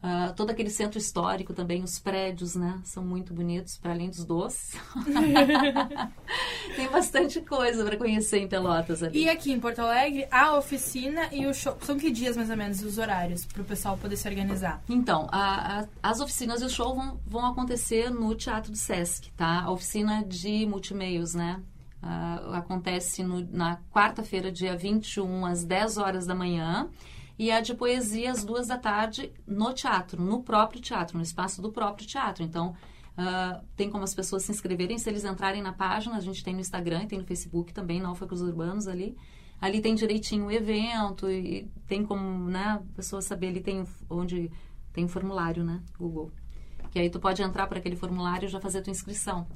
[0.09, 2.79] Ah, todo aquele centro histórico também, os prédios, né?
[2.85, 4.77] São muito bonitos, para além dos doces.
[6.77, 9.25] Tem bastante coisa para conhecer em Pelotas ali.
[9.25, 11.77] E aqui em Porto Alegre, a oficina e o show.
[11.81, 14.81] São que dias mais ou menos os horários para o pessoal poder se organizar?
[14.89, 19.31] Então, a- a- as oficinas e o show vão, vão acontecer no Teatro do Sesc,
[19.33, 19.63] tá?
[19.63, 21.61] A oficina de multimeios, né?
[22.03, 26.89] Ah, acontece no- na quarta-feira, dia 21, às 10 horas da manhã.
[27.39, 31.61] E a de poesia às duas da tarde no teatro, no próprio teatro, no espaço
[31.61, 32.43] do próprio teatro.
[32.43, 32.75] Então,
[33.19, 36.55] uh, tem como as pessoas se inscreverem, se eles entrarem na página, a gente tem
[36.55, 39.17] no Instagram e tem no Facebook também, Náufragos Urbanos ali.
[39.61, 44.51] Ali tem direitinho o evento e tem como, né, a pessoa saber, ali tem onde
[44.93, 46.31] tem um formulário, né, Google.
[46.91, 49.47] Que aí tu pode entrar para aquele formulário e já fazer a tua inscrição.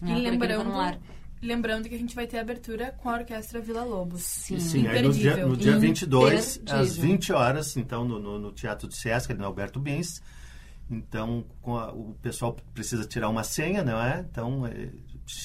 [0.00, 0.70] Né, e lembrando,
[1.42, 4.22] lembrando que a gente vai ter abertura com a Orquestra Vila Lobos.
[4.22, 8.52] Sim, Sim aí no dia, no dia 22, às 20 horas, então, no, no, no
[8.52, 10.20] Teatro do Sesc, ali no Alberto Bins.
[10.90, 14.24] Então, a, o pessoal precisa tirar uma senha, não é?
[14.30, 14.88] Então, é,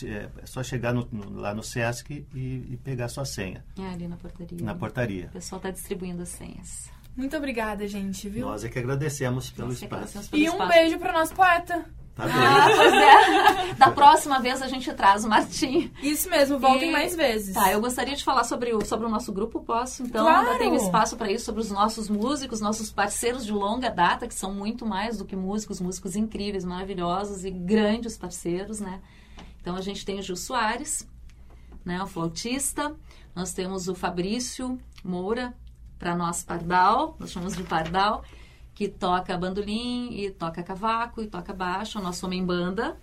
[0.06, 3.66] é, é só chegar no, no, lá no Sesc e, e, pegar sua senha.
[3.78, 4.58] É ali na portaria.
[4.62, 5.26] Na portaria.
[5.28, 6.92] O pessoal está distribuindo as senhas.
[7.16, 8.46] Muito obrigada, gente, viu?
[8.46, 10.20] Nós é que agradecemos pelo Nós espaço.
[10.20, 11.86] É pelo e um beijo para o nosso poeta.
[12.22, 13.74] Tá ah, pois é.
[13.76, 15.92] Da próxima vez a gente traz o Martim.
[16.04, 16.92] Isso mesmo, voltem e...
[16.92, 17.54] mais vezes.
[17.54, 20.04] Tá, eu gostaria de falar sobre o, sobre o nosso grupo, posso?
[20.04, 20.48] Então, claro.
[20.48, 24.36] ainda tenho espaço para isso, sobre os nossos músicos, nossos parceiros de longa data, que
[24.36, 29.02] são muito mais do que músicos, músicos incríveis, maravilhosos e grandes parceiros, né?
[29.60, 31.08] Então, a gente tem o Gil Soares,
[31.84, 32.96] né, o flautista.
[33.36, 35.54] Nós temos o Fabrício Moura,
[35.98, 38.24] para nós Pardal, nós chamamos de Pardal
[38.74, 42.98] que toca bandolim e toca cavaco e toca baixo, o nosso homem banda.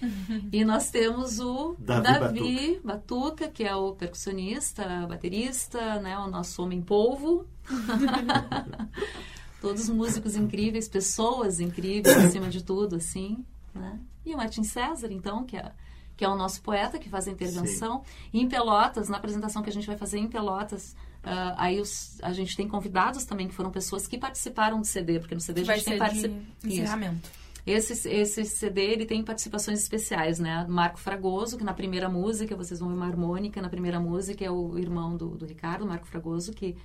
[0.52, 2.88] E nós temos o Davi, Davi Batuca.
[2.88, 3.48] Batuca.
[3.48, 7.46] que é o percussionista, baterista, né, o nosso homem polvo.
[9.62, 14.00] Todos músicos incríveis, pessoas incríveis acima de tudo, assim, né?
[14.26, 15.70] E o Martin César, então, que é
[16.16, 18.02] que é o nosso poeta que faz a intervenção.
[18.32, 22.18] E em Pelotas, na apresentação que a gente vai fazer em Pelotas, Uh, aí os,
[22.20, 25.60] a gente tem convidados também que foram pessoas que participaram do CD, porque no CD
[25.60, 26.42] a gente tem participação.
[26.64, 27.30] encerramento.
[27.64, 30.66] Esse, esse CD ele tem participações especiais, né?
[30.68, 34.50] Marco Fragoso, que na primeira música, vocês vão ver uma harmônica, na primeira música é
[34.50, 36.76] o irmão do, do Ricardo, Marco Fragoso, que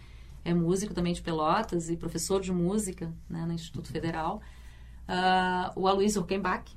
[0.45, 4.39] é músico também de Pelotas e professor de música né, no Instituto Federal.
[5.09, 6.71] Uh, o Aloysio Huckenbach,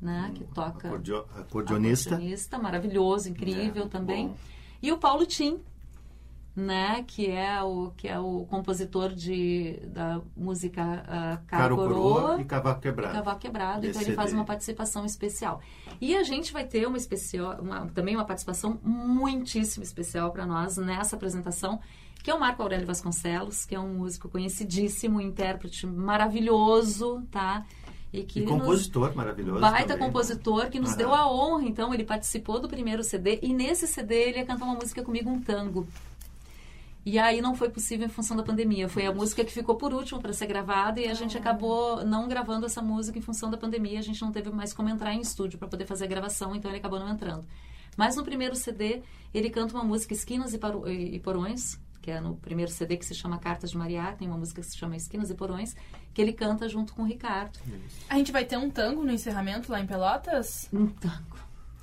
[0.00, 0.88] né, que toca...
[0.88, 2.16] Acordeonista.
[2.16, 2.58] acordeonista.
[2.58, 4.28] Maravilhoso, incrível é, também.
[4.28, 4.36] Bom.
[4.82, 5.58] E o Paulo Tim,
[6.56, 12.44] né, que é o que é o compositor de da música uh, Caro, Coroa, e
[12.46, 13.12] Cavaco Quebrado.
[13.12, 15.60] Cavaco Quebrado, então ele faz uma participação especial.
[16.00, 20.78] E a gente vai ter uma especial, uma, também uma participação muitíssimo especial para nós
[20.78, 21.78] nessa apresentação,
[22.22, 27.66] que é o Marco Aurélio Vasconcelos, que é um músico conhecidíssimo, intérprete maravilhoso, tá?
[28.10, 29.60] E, que e compositor maravilhoso.
[29.60, 30.06] Baita também.
[30.06, 34.28] compositor que nos deu a honra, então, ele participou do primeiro CD e nesse CD
[34.28, 35.86] ele ia cantar uma música comigo, um tango.
[37.06, 38.88] E aí não foi possível em função da pandemia.
[38.88, 42.26] Foi a música que ficou por último para ser gravada e a gente acabou não
[42.26, 44.00] gravando essa música em função da pandemia.
[44.00, 46.68] A gente não teve mais como entrar em estúdio para poder fazer a gravação, então
[46.68, 47.46] ele acabou não entrando.
[47.96, 52.72] Mas no primeiro CD, ele canta uma música Esquinas e, Porões, que é no primeiro
[52.72, 55.34] CD que se chama Cartas de Mariá, tem uma música que se chama Esquinas e
[55.34, 55.76] Porões,
[56.12, 57.56] que ele canta junto com o Ricardo.
[58.08, 60.68] A gente vai ter um tango no encerramento lá em Pelotas?
[60.72, 61.35] Um tango.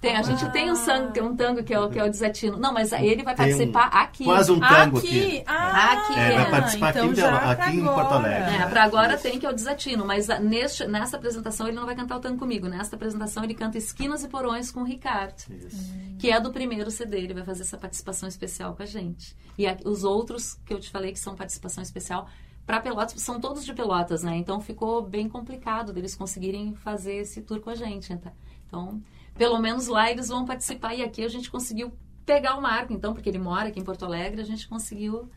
[0.04, 0.50] Tem, a gente ah.
[0.50, 2.58] tem um, sangue, um tango que é o, que é o desatino.
[2.58, 4.26] Não, mas ele vai participar um, aqui.
[4.26, 5.38] Quase um tango aqui.
[5.38, 8.56] Aqui, ah, aqui é, vai participar então aqui, já aqui em Porto Alegre.
[8.56, 11.96] É, para agora tem que é o desatino, mas neste, nessa apresentação ele não vai
[11.96, 12.68] cantar o tango comigo.
[12.68, 15.94] Nesta apresentação ele canta Esquinas e Porões com o Ricardo, Isso.
[16.20, 17.20] que é do primeiro CD.
[17.20, 19.34] Ele vai fazer essa participação especial com a gente.
[19.58, 22.28] E a, os outros que eu te falei que são participação especial
[22.66, 24.36] para Pelotas são todos de Pelotas, né?
[24.36, 28.14] Então ficou bem complicado deles conseguirem fazer esse tour com a gente.
[28.18, 28.34] Tá?
[28.68, 29.02] Então
[29.36, 30.96] pelo menos lá eles vão participar.
[30.96, 31.92] E aqui a gente conseguiu
[32.26, 35.30] pegar o Marco, então, porque ele mora aqui em Porto Alegre, a gente conseguiu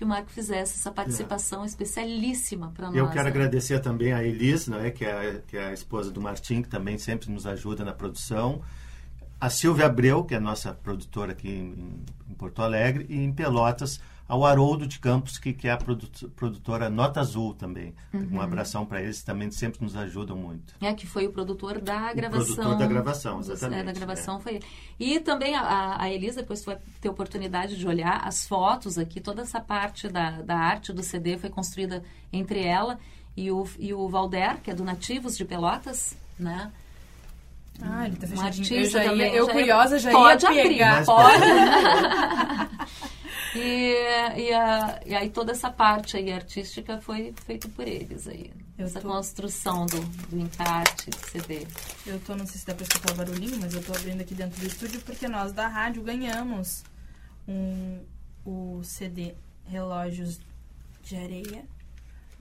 [0.00, 1.66] que o Marco fizesse essa participação é.
[1.66, 2.96] especialíssima para nós.
[2.96, 3.30] Eu quero né?
[3.30, 6.68] agradecer também a Elis, não é, que é, que é a esposa do Martim, que
[6.68, 8.62] também sempre nos ajuda na produção.
[9.38, 13.30] A Silvia Abreu, que é a nossa produtora aqui em, em Porto Alegre, e em
[13.30, 14.00] Pelotas,
[14.30, 17.92] ao Haroldo de Campos, que, que é a produtora Nota Azul também.
[18.14, 18.28] Uhum.
[18.34, 20.72] Um abração para eles, também sempre nos ajudam muito.
[20.80, 22.40] É, que foi o produtor da gravação.
[22.40, 23.80] O produtor da gravação, exatamente.
[23.80, 24.40] É, da gravação é.
[24.40, 24.64] foi ele.
[25.00, 29.20] E também a, a Elisa, depois tu vai ter oportunidade de olhar as fotos aqui,
[29.20, 32.00] toda essa parte da, da arte do CD foi construída
[32.32, 33.00] entre ela
[33.36, 36.70] e o, e o Valder, que é do Nativos de Pelotas, né?
[37.82, 38.78] Ah, ele tá fechadinho.
[38.78, 40.92] Um eu, já ia, eu já curiosa já pode ia pegar.
[40.92, 42.80] Abrir, pode.
[43.54, 43.94] E,
[44.36, 48.52] e, a, e, aí toda essa parte aí artística foi feita por eles aí.
[48.78, 49.08] Eu essa tô...
[49.08, 51.66] construção do, do encarte do CD.
[52.06, 54.34] Eu tô, não sei se dá pra escutar o barulhinho, mas eu tô abrindo aqui
[54.34, 56.84] dentro do estúdio porque nós da rádio ganhamos
[57.48, 58.00] um,
[58.44, 59.34] o CD
[59.66, 60.40] Relógios
[61.02, 61.64] de Areia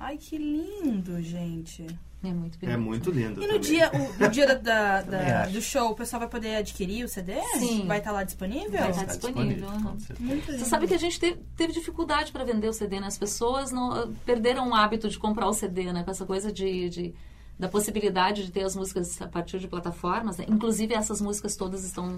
[0.02, 1.86] Ai, que lindo, gente.
[2.22, 2.74] É muito bonito.
[2.74, 3.42] É muito lindo.
[3.42, 3.60] E no também.
[3.62, 7.08] dia, o, no dia da- da- da- do show, o pessoal vai poder adquirir o
[7.08, 7.40] CD?
[7.58, 7.86] Sim.
[7.88, 8.72] Vai estar lá disponível?
[8.72, 9.98] Vai estar Tá disponível, aham.
[10.00, 10.20] certeza.
[10.30, 10.66] Muito Você lindo.
[10.66, 13.08] sabe que a gente teve, teve dificuldade para vender o CD, né?
[13.08, 16.04] As pessoas não, perderam o hábito de comprar o CD, né?
[16.04, 17.16] Com essa coisa de, de-
[17.58, 20.38] da possibilidade de ter as músicas a partir de plataformas.
[20.38, 20.46] né?
[20.50, 22.18] Inclusive, essas músicas todas estão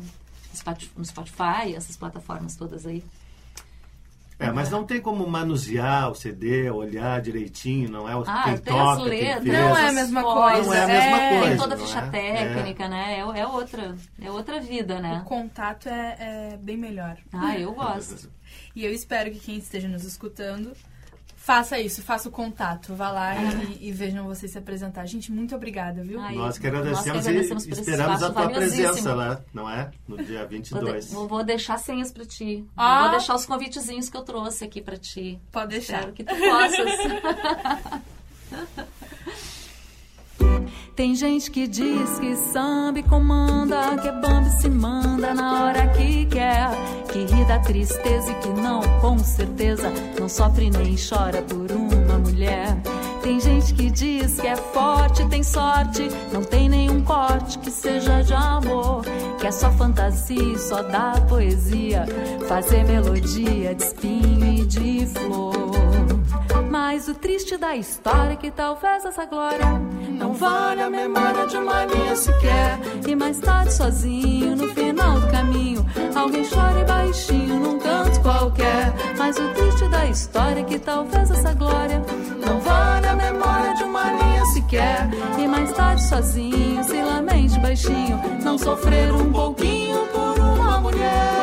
[0.97, 3.03] no Spotify, essas plataformas todas aí.
[4.41, 8.15] É, mas não tem como manusear o CD, olhar direitinho, não é?
[8.15, 9.43] o- Ah, quem tem toca, as quem fez.
[9.45, 10.69] Não é a mesma coisas, coisa.
[10.69, 11.47] Não é a mesma É, coisa.
[11.49, 12.09] Tem toda a ficha é?
[12.09, 13.13] técnica, né?
[13.19, 15.21] É, é outra, é outra vida, O né?
[15.25, 17.17] contato é, é bem melhor.
[17.31, 17.75] Ah, eu É.
[17.75, 18.29] gosto.
[18.75, 20.73] E eu espero que quem esteja nos escutando
[21.43, 22.93] faça isso, faça o contato.
[22.95, 25.05] Vá lá e, e vejam você se apresentar.
[25.05, 26.19] Gente, muito obrigada, viu?
[26.19, 29.91] Ai, Nós que Nós que agradecemos, agradecemos e esperamos a tua presença lá, não é?
[30.07, 31.11] No dia Vou, de- 22.
[31.11, 32.65] vou- vou deixar senhas pra ti.
[32.77, 33.01] Ah.
[33.03, 35.39] Vou deixar os convitezinhos que eu trouxe aqui pra ti.
[35.51, 35.99] Pode deixar.
[35.99, 38.01] Espero que tu possas.
[41.01, 46.27] Tem gente que diz que samba comanda, que é bambi se manda na hora que
[46.27, 46.69] quer.
[47.11, 52.19] Que ri da tristeza e que não, com certeza, não sofre nem chora por uma
[52.19, 52.77] mulher.
[53.23, 58.21] Tem gente que diz que é forte, tem sorte, não tem nenhum corte que seja
[58.21, 59.03] de amor.
[59.39, 62.05] Que é só fantasia e só dá poesia,
[62.47, 65.90] fazer melodia de espinho e de flor.
[66.71, 69.65] Mas o triste da história é que talvez essa glória
[70.09, 72.79] não vale a memória de uma linha sequer.
[73.05, 78.93] E mais tarde, sozinho, no final do caminho, alguém chora baixinho num canto qualquer.
[79.17, 82.01] Mas o triste da história é que talvez essa glória
[82.39, 85.09] não vale a memória de uma linha sequer.
[85.37, 91.40] E mais tarde, sozinho, se lamente baixinho, não sofrer um pouquinho por uma mulher.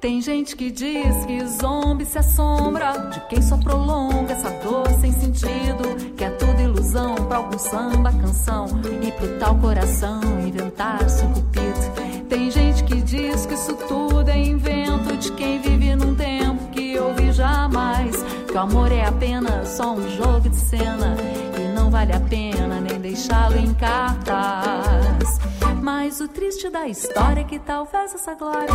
[0.00, 5.12] Tem gente que diz que zombie se assombra de quem só prolonga essa dor sem
[5.12, 6.14] sentido.
[6.16, 8.66] Que é tudo ilusão pra algum samba canção
[9.02, 12.26] e pro tal coração inventar-se um cupido.
[12.30, 16.98] Tem gente que diz que isso tudo é invento de quem vive num tempo que
[16.98, 18.24] ouvi jamais.
[18.46, 21.14] Que o amor é apenas só um jogo de cena
[21.58, 25.40] e não vale a pena nem deixá-lo em cartaz.
[25.82, 28.74] Mas o triste da história é que talvez essa glória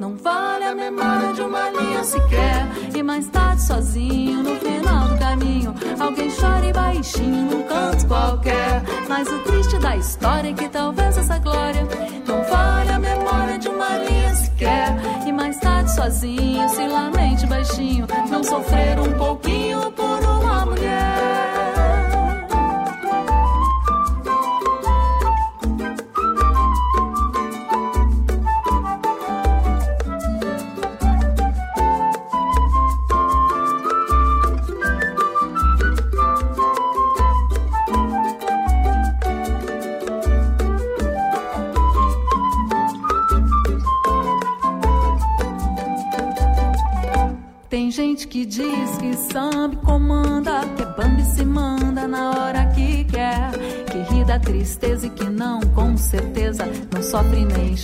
[0.00, 2.66] não vale a memória de uma linha sequer.
[2.94, 8.82] E mais tarde, sozinho, no final do caminho, alguém chora e baixinho num canto qualquer.
[9.08, 11.86] Mas o triste da história é que talvez essa glória
[12.26, 14.96] não vale a memória de uma linha sequer.
[15.26, 19.65] E mais tarde, sozinho, se lamente baixinho, não sofrer um pouquinho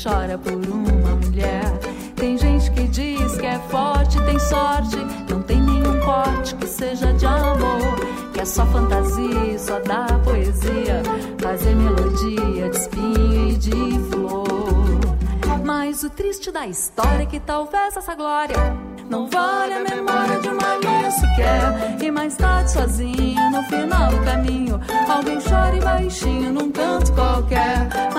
[0.02, 1.64] chora por uma mulher.
[2.16, 4.96] Tem gente que diz que é forte, tem sorte,
[5.28, 8.32] não tem nenhum corte que seja de amor.
[8.32, 11.02] Que é só fantasia só dá poesia,
[11.40, 13.70] fazer melodia de espinho e de
[14.10, 15.00] flor.
[15.64, 18.56] Mas o triste da história é que talvez essa glória
[19.08, 22.02] não vale a memória de uma linha sequer.
[22.02, 28.11] E mais tarde, sozinho, no final do caminho, alguém chora baixinho num canto qualquer.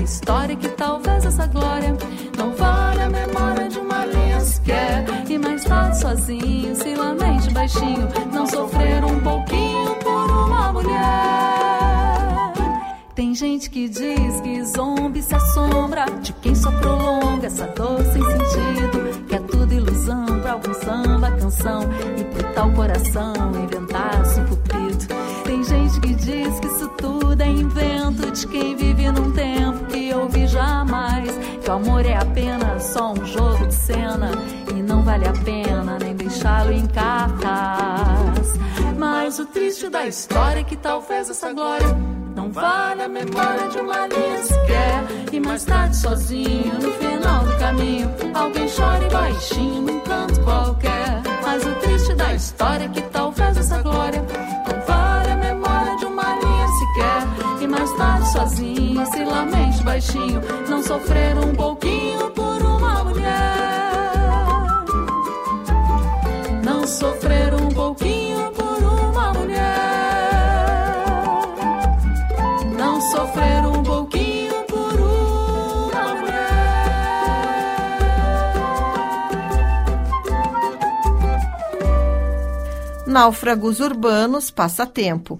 [0.00, 1.94] Da história que talvez essa glória
[2.34, 5.04] não vale a memória de uma linha sequer.
[5.28, 11.00] E mais tarde, sozinho, se lamente baixinho, não sofrer um pouquinho por uma mulher.
[13.14, 18.22] Tem gente que diz que zombie se assombra de quem só prolonga essa dor sem
[18.22, 19.26] sentido.
[19.28, 21.82] Que é tudo ilusão pra algum samba canção
[22.16, 23.59] e pro tal coração
[33.10, 34.30] só um jogo de cena
[34.74, 38.58] e não vale a pena nem deixá-lo em cartaz.
[38.96, 41.88] Mas o triste da história é que talvez essa glória
[42.36, 45.04] não vale a memória de uma linha sequer.
[45.32, 51.22] E mais tarde, sozinho, no final do caminho, alguém chora baixinho num canto qualquer.
[51.42, 54.22] Mas o triste da história é que talvez essa glória
[58.32, 63.30] sozinho, se lamente baixinho, não sofrer um pouquinho por uma mulher.
[66.64, 69.66] Não sofrer um pouquinho por uma mulher.
[72.76, 76.44] Não sofrer um pouquinho por uma mulher.
[83.06, 85.38] Náufragos urbanos passa tempo.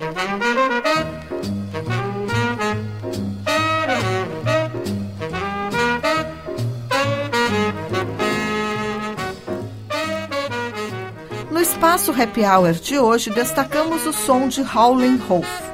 [11.81, 15.70] Espaço Happy Hour de hoje, destacamos o som de Howling Wolf.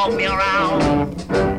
[0.00, 1.49] Hold me around.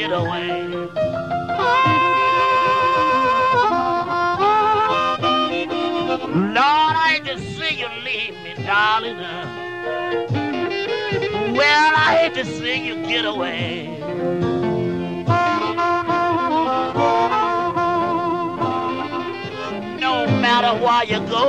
[0.00, 0.62] get away.
[6.56, 9.18] Lord, I hate to see you leave me, darling.
[11.54, 13.98] Well, I hate to see you get away.
[20.00, 21.46] No matter where you go,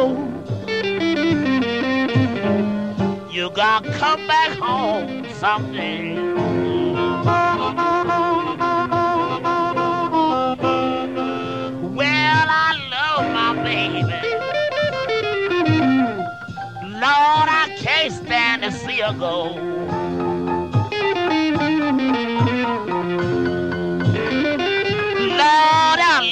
[3.32, 6.51] you gotta come back home someday.
[19.02, 19.72] ago.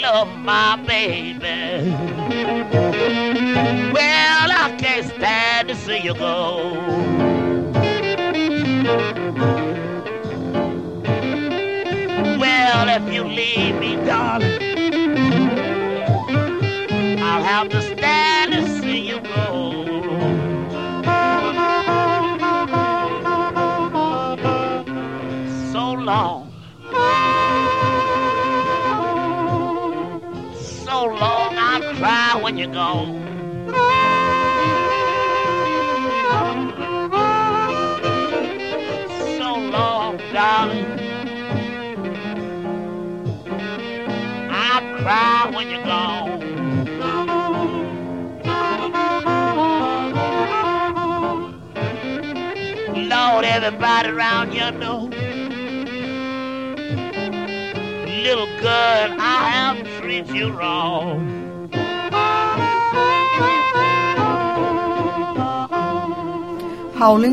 [0.01, 1.91] love my baby.
[3.93, 6.73] Well, I can't stand to see you go.
[12.39, 14.61] Well, if you leave me, darling,
[17.19, 17.88] I'll have to
[53.69, 55.09] everybody around you know.
[58.23, 61.69] Little girl, I have treated you wrong.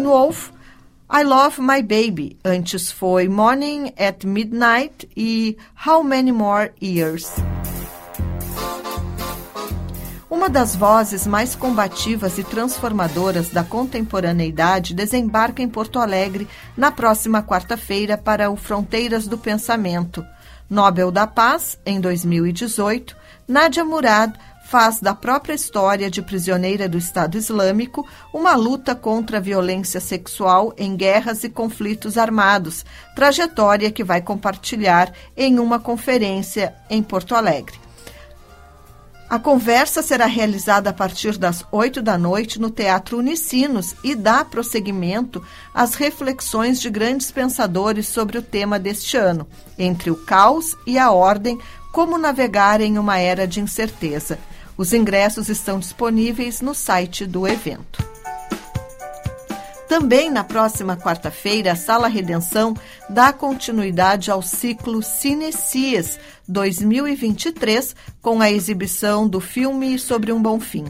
[0.05, 0.53] Wolf,
[1.19, 2.39] I Love My Baby.
[2.45, 5.57] Antes foi Morning at Midnight e
[5.87, 7.31] How Many More Years.
[10.29, 16.47] Uma das vozes mais combativas e transformadoras da contemporaneidade desembarca em Porto Alegre
[16.77, 20.23] na próxima quarta-feira para o Fronteiras do Pensamento.
[20.69, 23.17] Nobel da Paz, em 2018,
[23.49, 24.35] Nadia Murad
[24.69, 30.75] faz da própria história de prisioneira do Estado Islâmico uma luta contra a violência sexual
[30.77, 37.87] em guerras e conflitos armados, trajetória que vai compartilhar em uma conferência em Porto Alegre.
[39.29, 44.45] A conversa será realizada a partir das 8 da noite no Teatro Unicinos e dá
[44.45, 45.43] prosseguimento
[45.75, 49.47] às reflexões de grandes pensadores sobre o tema deste ano,
[49.77, 51.59] entre o caos e a ordem,
[51.93, 54.39] como navegar em uma era de incerteza.
[54.77, 58.05] Os ingressos estão disponíveis no site do evento.
[59.89, 62.75] Também na próxima quarta-feira, a Sala Redenção
[63.09, 70.87] dá continuidade ao ciclo Cinecias 2023 com a exibição do filme Sobre um Bom Fim.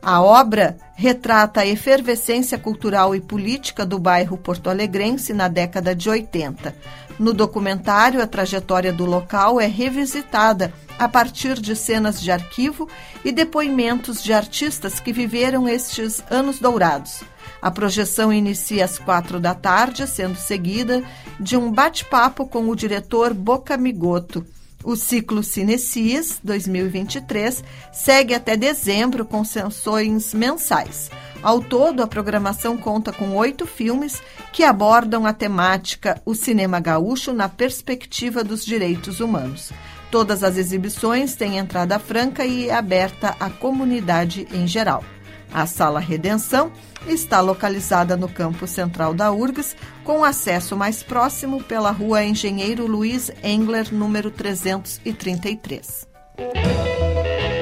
[0.00, 6.74] A obra retrata a efervescência cultural e política do bairro porto-alegrense na década de 80.
[7.18, 12.88] No documentário, a trajetória do local é revisitada a partir de cenas de arquivo
[13.24, 17.22] e depoimentos de artistas que viveram estes anos dourados.
[17.60, 21.02] A projeção inicia às quatro da tarde, sendo seguida
[21.40, 24.46] de um bate-papo com o diretor Boca Migoto.
[24.88, 27.62] O ciclo Cinecis 2023
[27.92, 31.10] segue até dezembro com sessões mensais.
[31.42, 37.34] Ao todo, a programação conta com oito filmes que abordam a temática o cinema gaúcho
[37.34, 39.72] na perspectiva dos direitos humanos.
[40.10, 45.04] Todas as exibições têm entrada franca e aberta à comunidade em geral.
[45.52, 46.70] A Sala Redenção
[47.06, 53.30] está localizada no campo central da URGS, com acesso mais próximo pela rua Engenheiro Luiz
[53.42, 56.08] Engler, número 333.
[56.38, 57.57] Just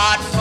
[0.00, 0.37] as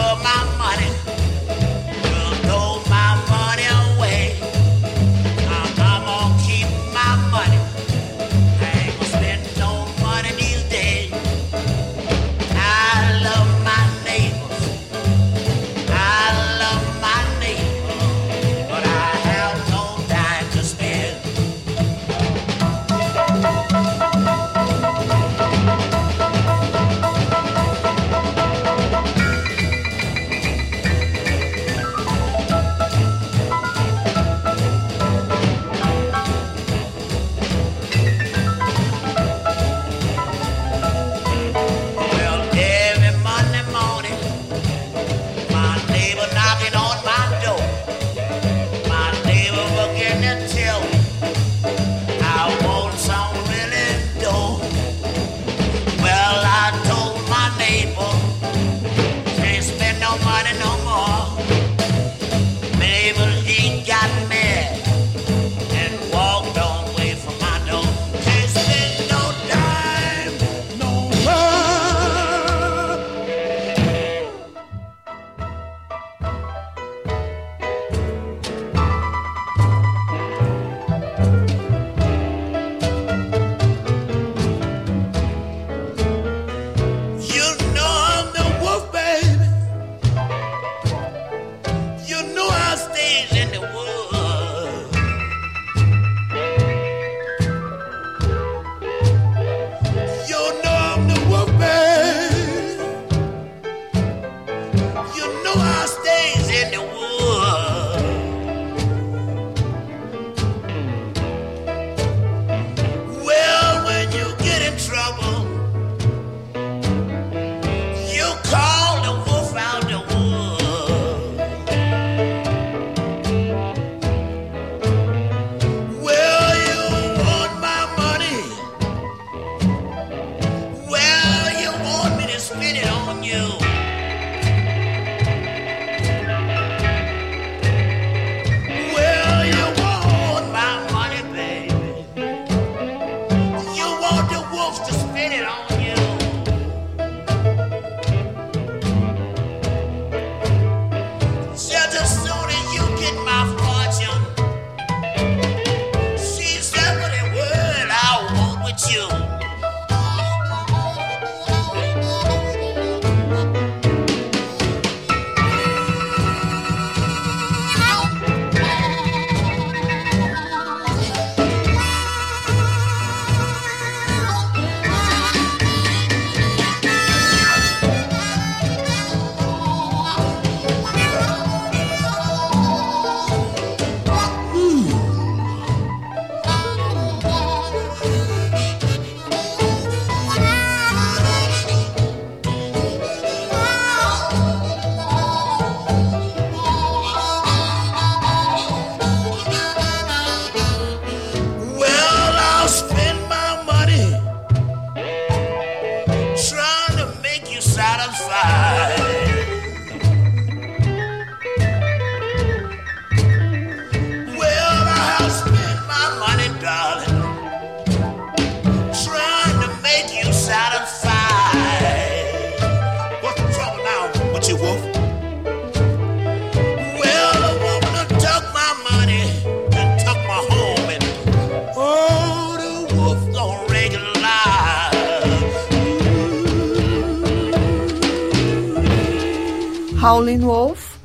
[240.07, 240.97] Howlin' Wolf,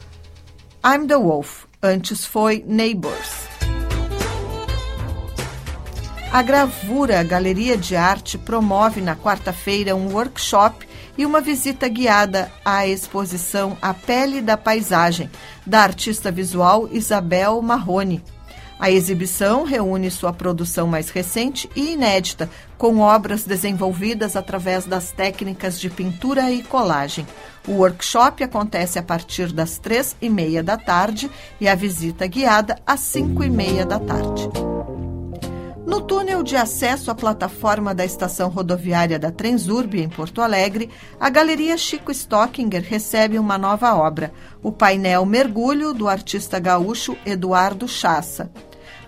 [0.84, 1.66] I'm the Wolf.
[1.82, 3.48] Antes foi Neighbors.
[6.32, 10.86] A Gravura Galeria de Arte promove na quarta-feira um workshop
[11.18, 15.28] e uma visita guiada à exposição A Pele da Paisagem,
[15.66, 18.22] da artista visual Isabel Marrone.
[18.82, 25.78] A exibição reúne sua produção mais recente e inédita, com obras desenvolvidas através das técnicas
[25.78, 27.24] de pintura e colagem.
[27.68, 31.30] O workshop acontece a partir das três e meia da tarde
[31.60, 34.50] e a visita guiada às cinco e meia da tarde.
[35.86, 41.30] No túnel de acesso à plataforma da estação rodoviária da Transurb, em Porto Alegre, a
[41.30, 48.50] Galeria Chico Stockinger recebe uma nova obra, o painel Mergulho, do artista gaúcho Eduardo Chassa.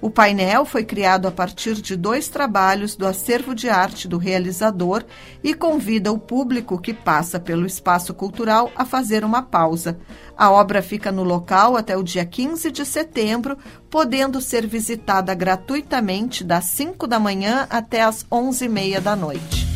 [0.00, 5.04] O painel foi criado a partir de dois trabalhos do acervo de arte do realizador
[5.42, 9.98] e convida o público que passa pelo espaço cultural a fazer uma pausa.
[10.36, 13.56] A obra fica no local até o dia 15 de setembro,
[13.88, 19.74] podendo ser visitada gratuitamente das 5 da manhã até as 11h30 da noite.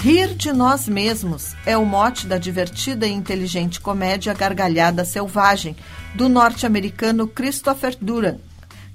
[0.00, 5.74] Rir de nós mesmos é o mote da divertida e inteligente comédia Gargalhada Selvagem,
[6.14, 8.38] do norte-americano Christopher Duran.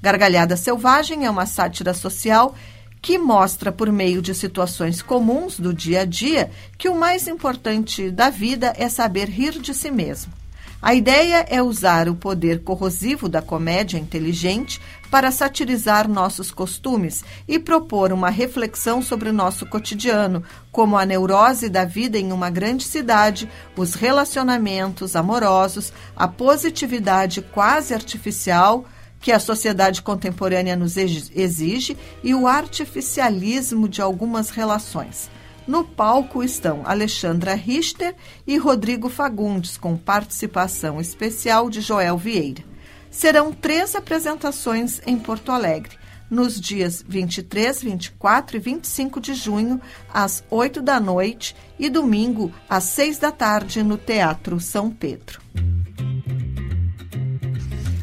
[0.01, 2.55] Gargalhada Selvagem é uma sátira social
[3.01, 8.09] que mostra, por meio de situações comuns do dia a dia, que o mais importante
[8.09, 10.42] da vida é saber rir de si mesmo.
[10.85, 17.57] A ideia é usar o poder corrosivo da comédia inteligente para satirizar nossos costumes e
[17.57, 22.83] propor uma reflexão sobre o nosso cotidiano, como a neurose da vida em uma grande
[22.83, 28.83] cidade, os relacionamentos amorosos, a positividade quase artificial
[29.21, 35.29] que a sociedade contemporânea nos exige e o artificialismo de algumas relações.
[35.65, 42.63] No palco estão Alexandra Richter e Rodrigo Fagundes, com participação especial de Joel Vieira.
[43.09, 45.97] Serão três apresentações em Porto Alegre,
[46.29, 49.79] nos dias 23, 24 e 25 de junho,
[50.11, 55.39] às 8 da noite, e domingo, às 6 da tarde, no Teatro São Pedro.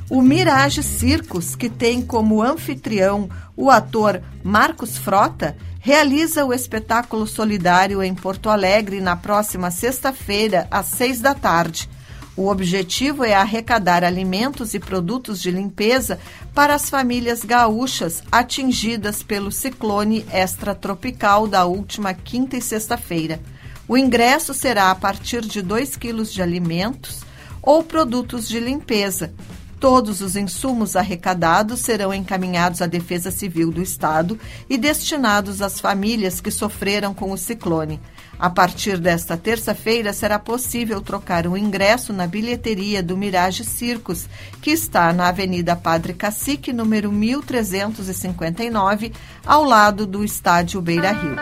[0.09, 8.03] O Mirage Circus, que tem como anfitrião o ator Marcos Frota, realiza o espetáculo solidário
[8.03, 11.89] em Porto Alegre na próxima sexta-feira, às seis da tarde.
[12.37, 16.19] O objetivo é arrecadar alimentos e produtos de limpeza
[16.55, 23.41] para as famílias gaúchas atingidas pelo ciclone extratropical da última quinta e sexta-feira.
[23.89, 27.23] O ingresso será a partir de 2 quilos de alimentos
[27.63, 29.33] ou produtos de limpeza,
[29.81, 36.39] Todos os insumos arrecadados serão encaminhados à Defesa Civil do Estado e destinados às famílias
[36.39, 37.99] que sofreram com o ciclone.
[38.39, 44.29] A partir desta terça-feira será possível trocar o ingresso na bilheteria do Mirage Circos,
[44.61, 49.15] que está na Avenida Padre Cacique, número 1359,
[49.47, 51.37] ao lado do Estádio Beira Rio.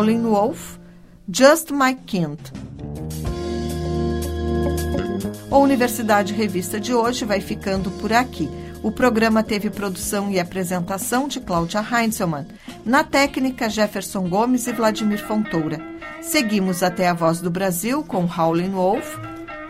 [0.00, 0.78] Howling Wolf,
[1.30, 2.38] Just My Kind.
[5.50, 8.48] A Universidade Revista de hoje vai ficando por aqui.
[8.82, 12.46] O programa teve produção e apresentação de Cláudia Heinzelmann.
[12.82, 15.78] Na técnica, Jefferson Gomes e Vladimir Fontoura.
[16.22, 19.18] Seguimos até a Voz do Brasil com Howling Wolf.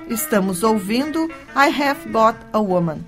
[0.09, 3.01] Estamos ouvindo I Have Got a Woman.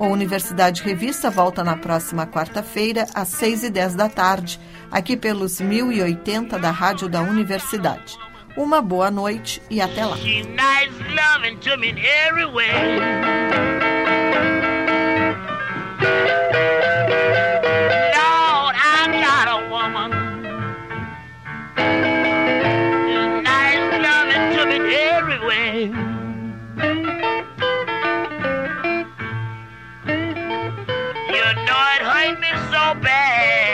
[0.00, 4.58] A Universidade Revista volta na próxima quarta-feira, às 6 e 10 da tarde,
[4.90, 8.16] aqui pelos 1080 da Rádio da Universidade.
[8.56, 10.16] Uma boa noite e até lá.
[10.16, 10.44] You
[31.64, 33.69] know it me so bad.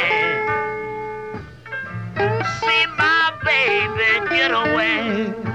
[4.49, 5.46] Get away.